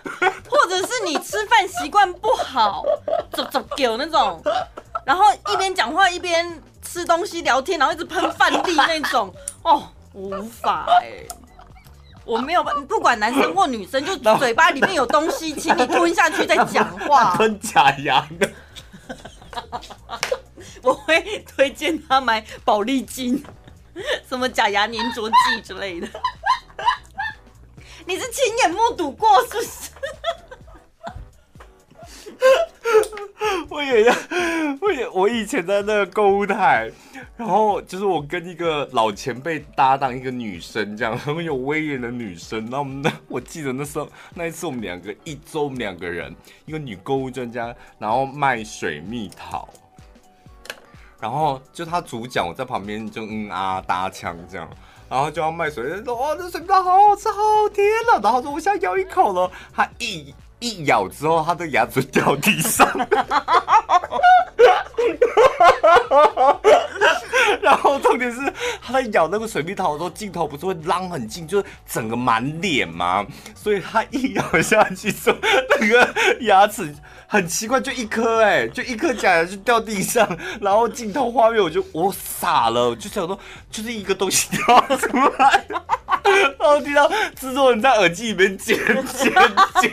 [0.49, 2.83] 或者是你吃饭习惯不好，
[3.31, 4.43] 走走有那种，
[5.05, 6.51] 然后一边讲话一边
[6.91, 9.33] 吃东西聊天，然后一直喷饭粒那种，
[9.63, 11.29] 哦，无法哎、欸。
[12.25, 17.35] 我没有，不管男生或女生，就 嘴巴里面有东西，请你吞下去再讲话。
[17.37, 18.51] 吞假牙的，
[20.83, 23.43] 我会推荐他买保丽金，
[24.29, 26.09] 什么假牙粘着剂之类的。
[28.07, 29.91] 你是亲眼目睹过是不是？
[33.71, 34.15] 我也要，
[34.81, 36.91] 我也我以前在那个购物台，
[37.37, 42.69] 然后就是我跟一个老前辈搭档，一个女生这样很有威严的女生。
[42.71, 46.35] 那我们那我记得那时候那一次我们两个一周我们两个人，
[46.67, 49.69] 一个女购物专家，然后卖水蜜桃，
[51.21, 54.69] 然后就他主讲，我在旁边就嗯啊搭腔这样，
[55.09, 60.35] 然后就要卖水，说哇这水蜜桃好好吃，好甜了，然后说我想咬一口了，他一。
[60.61, 62.89] 一咬之后，他的牙齿掉地上，
[67.63, 68.41] 然后重点是
[68.83, 75.39] 他在咬那个水蜜桃的时候，镜头不是会拉很近，就是整个满脸嘛，所以他一咬下去之后，
[75.81, 76.95] 那个牙齿
[77.27, 80.27] 很奇怪，就一颗哎，就一颗假牙就掉地上，
[80.61, 83.39] 然后镜头画面我就我傻了，就想说
[83.71, 85.65] 就是一个东西掉出来。
[86.59, 88.77] 然后听到制作人在耳机里面尖
[89.07, 89.43] 尖叫，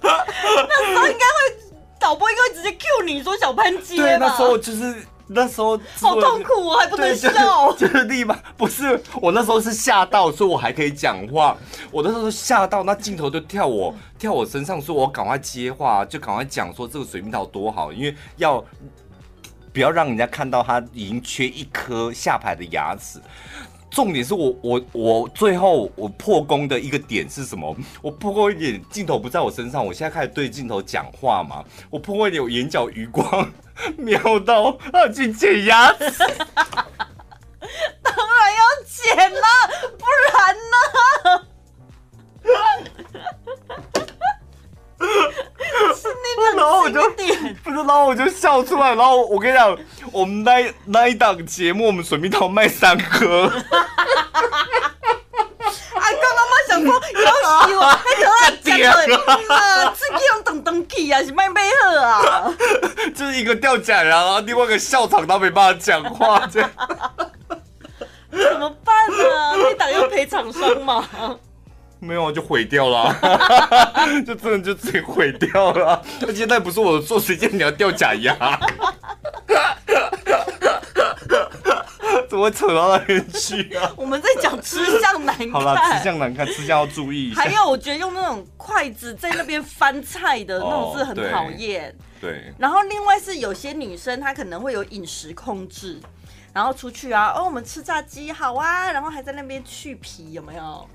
[0.00, 1.56] 那时候应该会
[1.98, 3.96] 导播应该会直接 cue 你说小潘接？
[3.96, 4.94] 对，那时候就是
[5.26, 11.56] 那时候好痛苦，我还不能笑，就是、就是立马不是我那时候是吓到，说我还可以讲话，
[11.90, 18.62] 我那时候吓到，那镜头就跳我跳我身上，说我赶快接话，就赶快讲说这个水蜜桃多好，因为要
[19.72, 23.18] 不要让人家看到他已经缺一颗下排的牙齿。
[23.94, 27.74] 重点是我我我最后我破功的一个点是什么？
[28.02, 31.64] 我破功一点，镜头不在我身上，我现在开始对镜头讲话嘛。
[31.90, 33.48] 我破功一点，我眼角余光
[33.96, 36.10] 瞄到他去剪牙齿，
[38.02, 39.46] 当然要剪了，
[39.96, 41.46] 不然呢？
[46.56, 48.94] 然后我就不是，然后我就笑出来。
[48.94, 49.76] 然后我跟你讲，
[50.12, 53.46] 我们那那一档节目，我们水蜜桃卖三颗。
[53.46, 53.52] 啊，
[55.94, 56.92] 刚刚妈想说
[57.22, 57.32] 要
[57.66, 58.74] 死我，还得啊，讲
[59.48, 62.54] 啊，自己用等等气啊，是卖买好啊。
[63.14, 66.70] 就是一个掉假牙，然后另外一个笑场，他没办法讲话，这 样
[68.30, 69.56] 怎么办呢？
[69.56, 71.08] 那档要赔厂商吗？
[72.04, 73.14] 没有，就毁掉了，
[74.26, 76.02] 就真的就自己毁掉了。
[76.26, 78.34] 而且那不是我的错，谁叫你要掉假牙？
[82.28, 83.92] 怎么会扯到那边去啊？
[83.96, 85.52] 我们在讲吃相难看。
[85.52, 87.42] 好了，吃相难看，吃相要注意一下。
[87.42, 91.90] 还有，我觉得用那种筷子在那边翻菜的那种是很讨厌。
[91.90, 92.52] 哦，对。
[92.58, 96.00] 然后另外是有些女生她可能会有饮食控制，
[96.52, 100.88] 然后出去啊，哦，我们吃炸鸡好啊，然后还在那边去皮，有没有？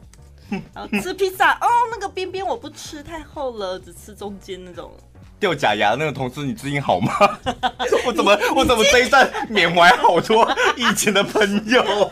[0.73, 4.91] 然后吃披萨哦，那个边边我不吃，太厚了，只吃中间那种。
[5.39, 7.13] 掉假牙那个同事，你最近好吗？
[8.05, 10.45] 我怎么我怎么这一站缅怀好多
[10.75, 11.81] 以前的朋友？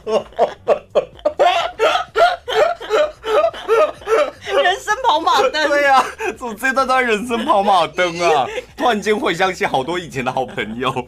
[4.64, 5.68] 人生跑马灯。
[5.68, 6.06] 对呀、啊，
[6.38, 8.46] 怎么这一段都在人生跑马灯啊？
[8.78, 11.08] 突然间回想起好多以前的好朋友。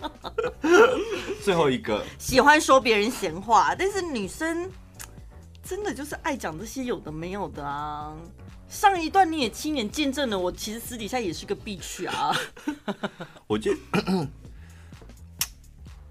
[1.42, 4.70] 最后一个，喜欢说别人闲话，但是女生。
[5.70, 8.12] 真的就是爱讲这些有的没有的啊！
[8.68, 12.36] 上一段你也亲眼见证了，我其实私底下也是个 bitch 啊。
[13.46, 14.28] 我觉得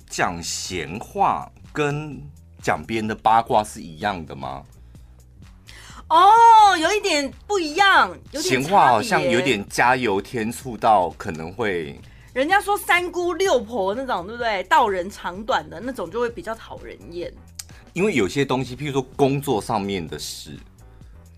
[0.09, 2.23] 讲闲话跟
[2.63, 4.63] 讲别人的八卦是一样的吗？
[6.09, 12.01] 哦，有一点不一样，闲话好像有点加油添醋到可能会。
[12.33, 14.63] 人家说三姑六婆那种，对不对？
[14.63, 17.35] 道人长短的那种就会比较讨人厌。
[17.93, 20.57] 因为有些东西，譬如说工作上面的事，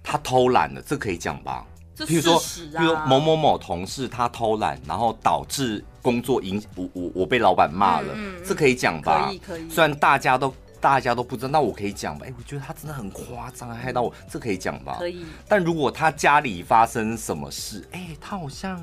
[0.02, 1.66] 他偷懒了，这可以讲吧？
[1.96, 9.26] 譬如说，譬如某某某同事他偷懒，然后导致工作影我我我被老板骂了，嗯这可以讲吧？
[9.26, 9.68] 可以可以。
[9.68, 12.24] 虽然大家都大家都不知道，那我可以讲吧？
[12.26, 14.96] 哎，我觉得他真的很夸张，害到我，这可以讲吧？
[14.98, 15.26] 可以。
[15.46, 18.82] 但如果他家里发生什么事，哎，他好像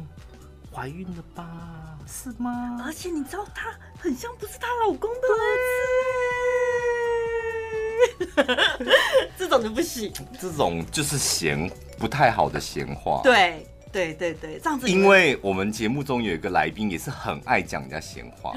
[0.72, 1.98] 怀孕了吧？
[2.06, 2.80] 是吗？
[2.86, 6.77] 而且你知道，他很像不是她老公的儿子，
[9.38, 10.12] 这种就不行。
[10.40, 11.70] 这种就是闲。
[12.00, 14.88] 不太好的闲话，对对对对，这样子。
[14.88, 18.54] 因为我们节目中有一个来宾也是很爱讲人家闲话。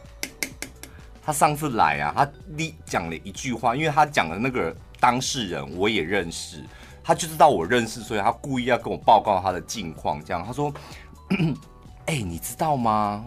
[1.22, 6.64] 他上次来啊，他你讲了一句话，因为他讲的那个当事人我也认识，
[7.04, 10.24] 他就知道我认识，所以他故意要跟我报告他的近况。
[10.24, 10.72] 这样他说
[12.08, 13.26] ：“哎、欸，你知道吗？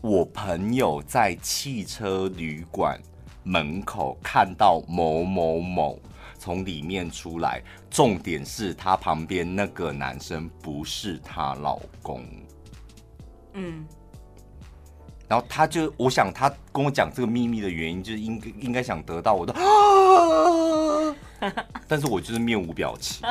[0.00, 3.00] 我朋友在汽车旅馆
[3.42, 5.98] 门口看到某某某。”
[6.38, 12.26] 从里面出来，重点是他旁边那个男生不是她老公。
[13.52, 13.86] 嗯，
[15.28, 19.54] 然后他就，我想他跟我讲这个秘密的原因，就是应该应该想得到我的，
[21.86, 23.24] 但是我就是面无表情。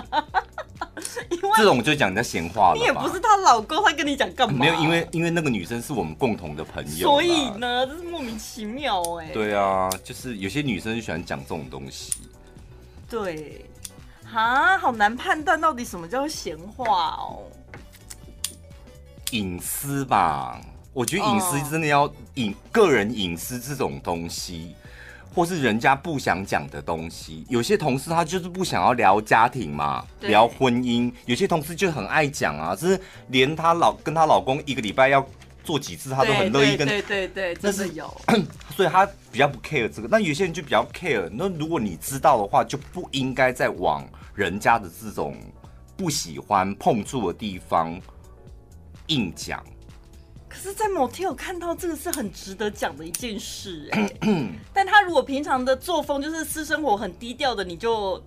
[1.31, 2.75] 因为这种就讲人家闲话了。
[2.75, 4.59] 你也不是她老公，他跟你讲干嘛？
[4.59, 9.29] 没有，因为因为那个女生是我们共同的朋友，所以呢，这是莫名其妙哎。
[9.33, 12.13] 对啊，就是有些女生就喜欢讲这种东西。
[13.09, 13.65] 对，
[14.33, 17.43] 啊，好难判断到底什么叫闲话哦。
[19.31, 20.59] 隐私吧，
[20.91, 24.75] 我觉得隐私真的要隐、哦、个人隐私这种东西，
[25.33, 27.45] 或是人家不想讲的东西。
[27.49, 31.11] 有些同事他就是不想要聊家庭嘛，聊婚姻。
[31.25, 35.25] 有些同事就很爱讲啊，就是连她老跟她老公一个礼拜要。
[35.63, 38.11] 做几次她都很乐意跟，对对对，这是有，
[38.75, 40.07] 所以他比较不 care 这个。
[40.09, 41.29] 那有些人就比较 care。
[41.31, 44.03] 那如果你知道的话，就不应该再往
[44.33, 45.37] 人家的这种
[45.95, 47.95] 不喜欢碰触的地方
[49.05, 49.63] 硬讲。
[50.51, 54.11] 可是，在 motel 看到这个是很值得讲的一件事哎。
[54.73, 58.21] 但他如果平常的作风就是私生活很低调的，你就。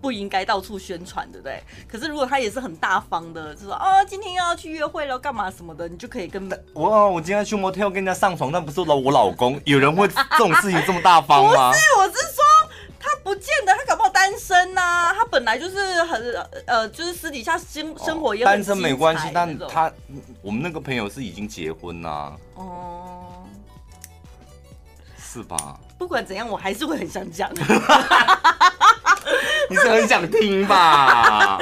[0.00, 1.60] 不应该到处宣传，对不对？
[1.88, 11.70] 可是如果他也是很大方的，就说哦，今天要去约会了，干嘛什么的，你就可以跟我，我今天去 motel 跟人家上床，但不是我老公，有人会这种事情这么大方吗？
[11.74, 12.44] 不是，我是说
[13.00, 19.92] 他不见得，他搞不好单身呐、啊，他本来就是很呃，就是私底下生生活也很、哦、单身没关系，但他
[20.42, 23.44] 我们那个朋友是已经结婚啦，哦，
[25.18, 25.78] 是吧？
[25.98, 27.50] 不管怎样，我还是会很想讲。
[29.68, 31.58] 你是很想听吧？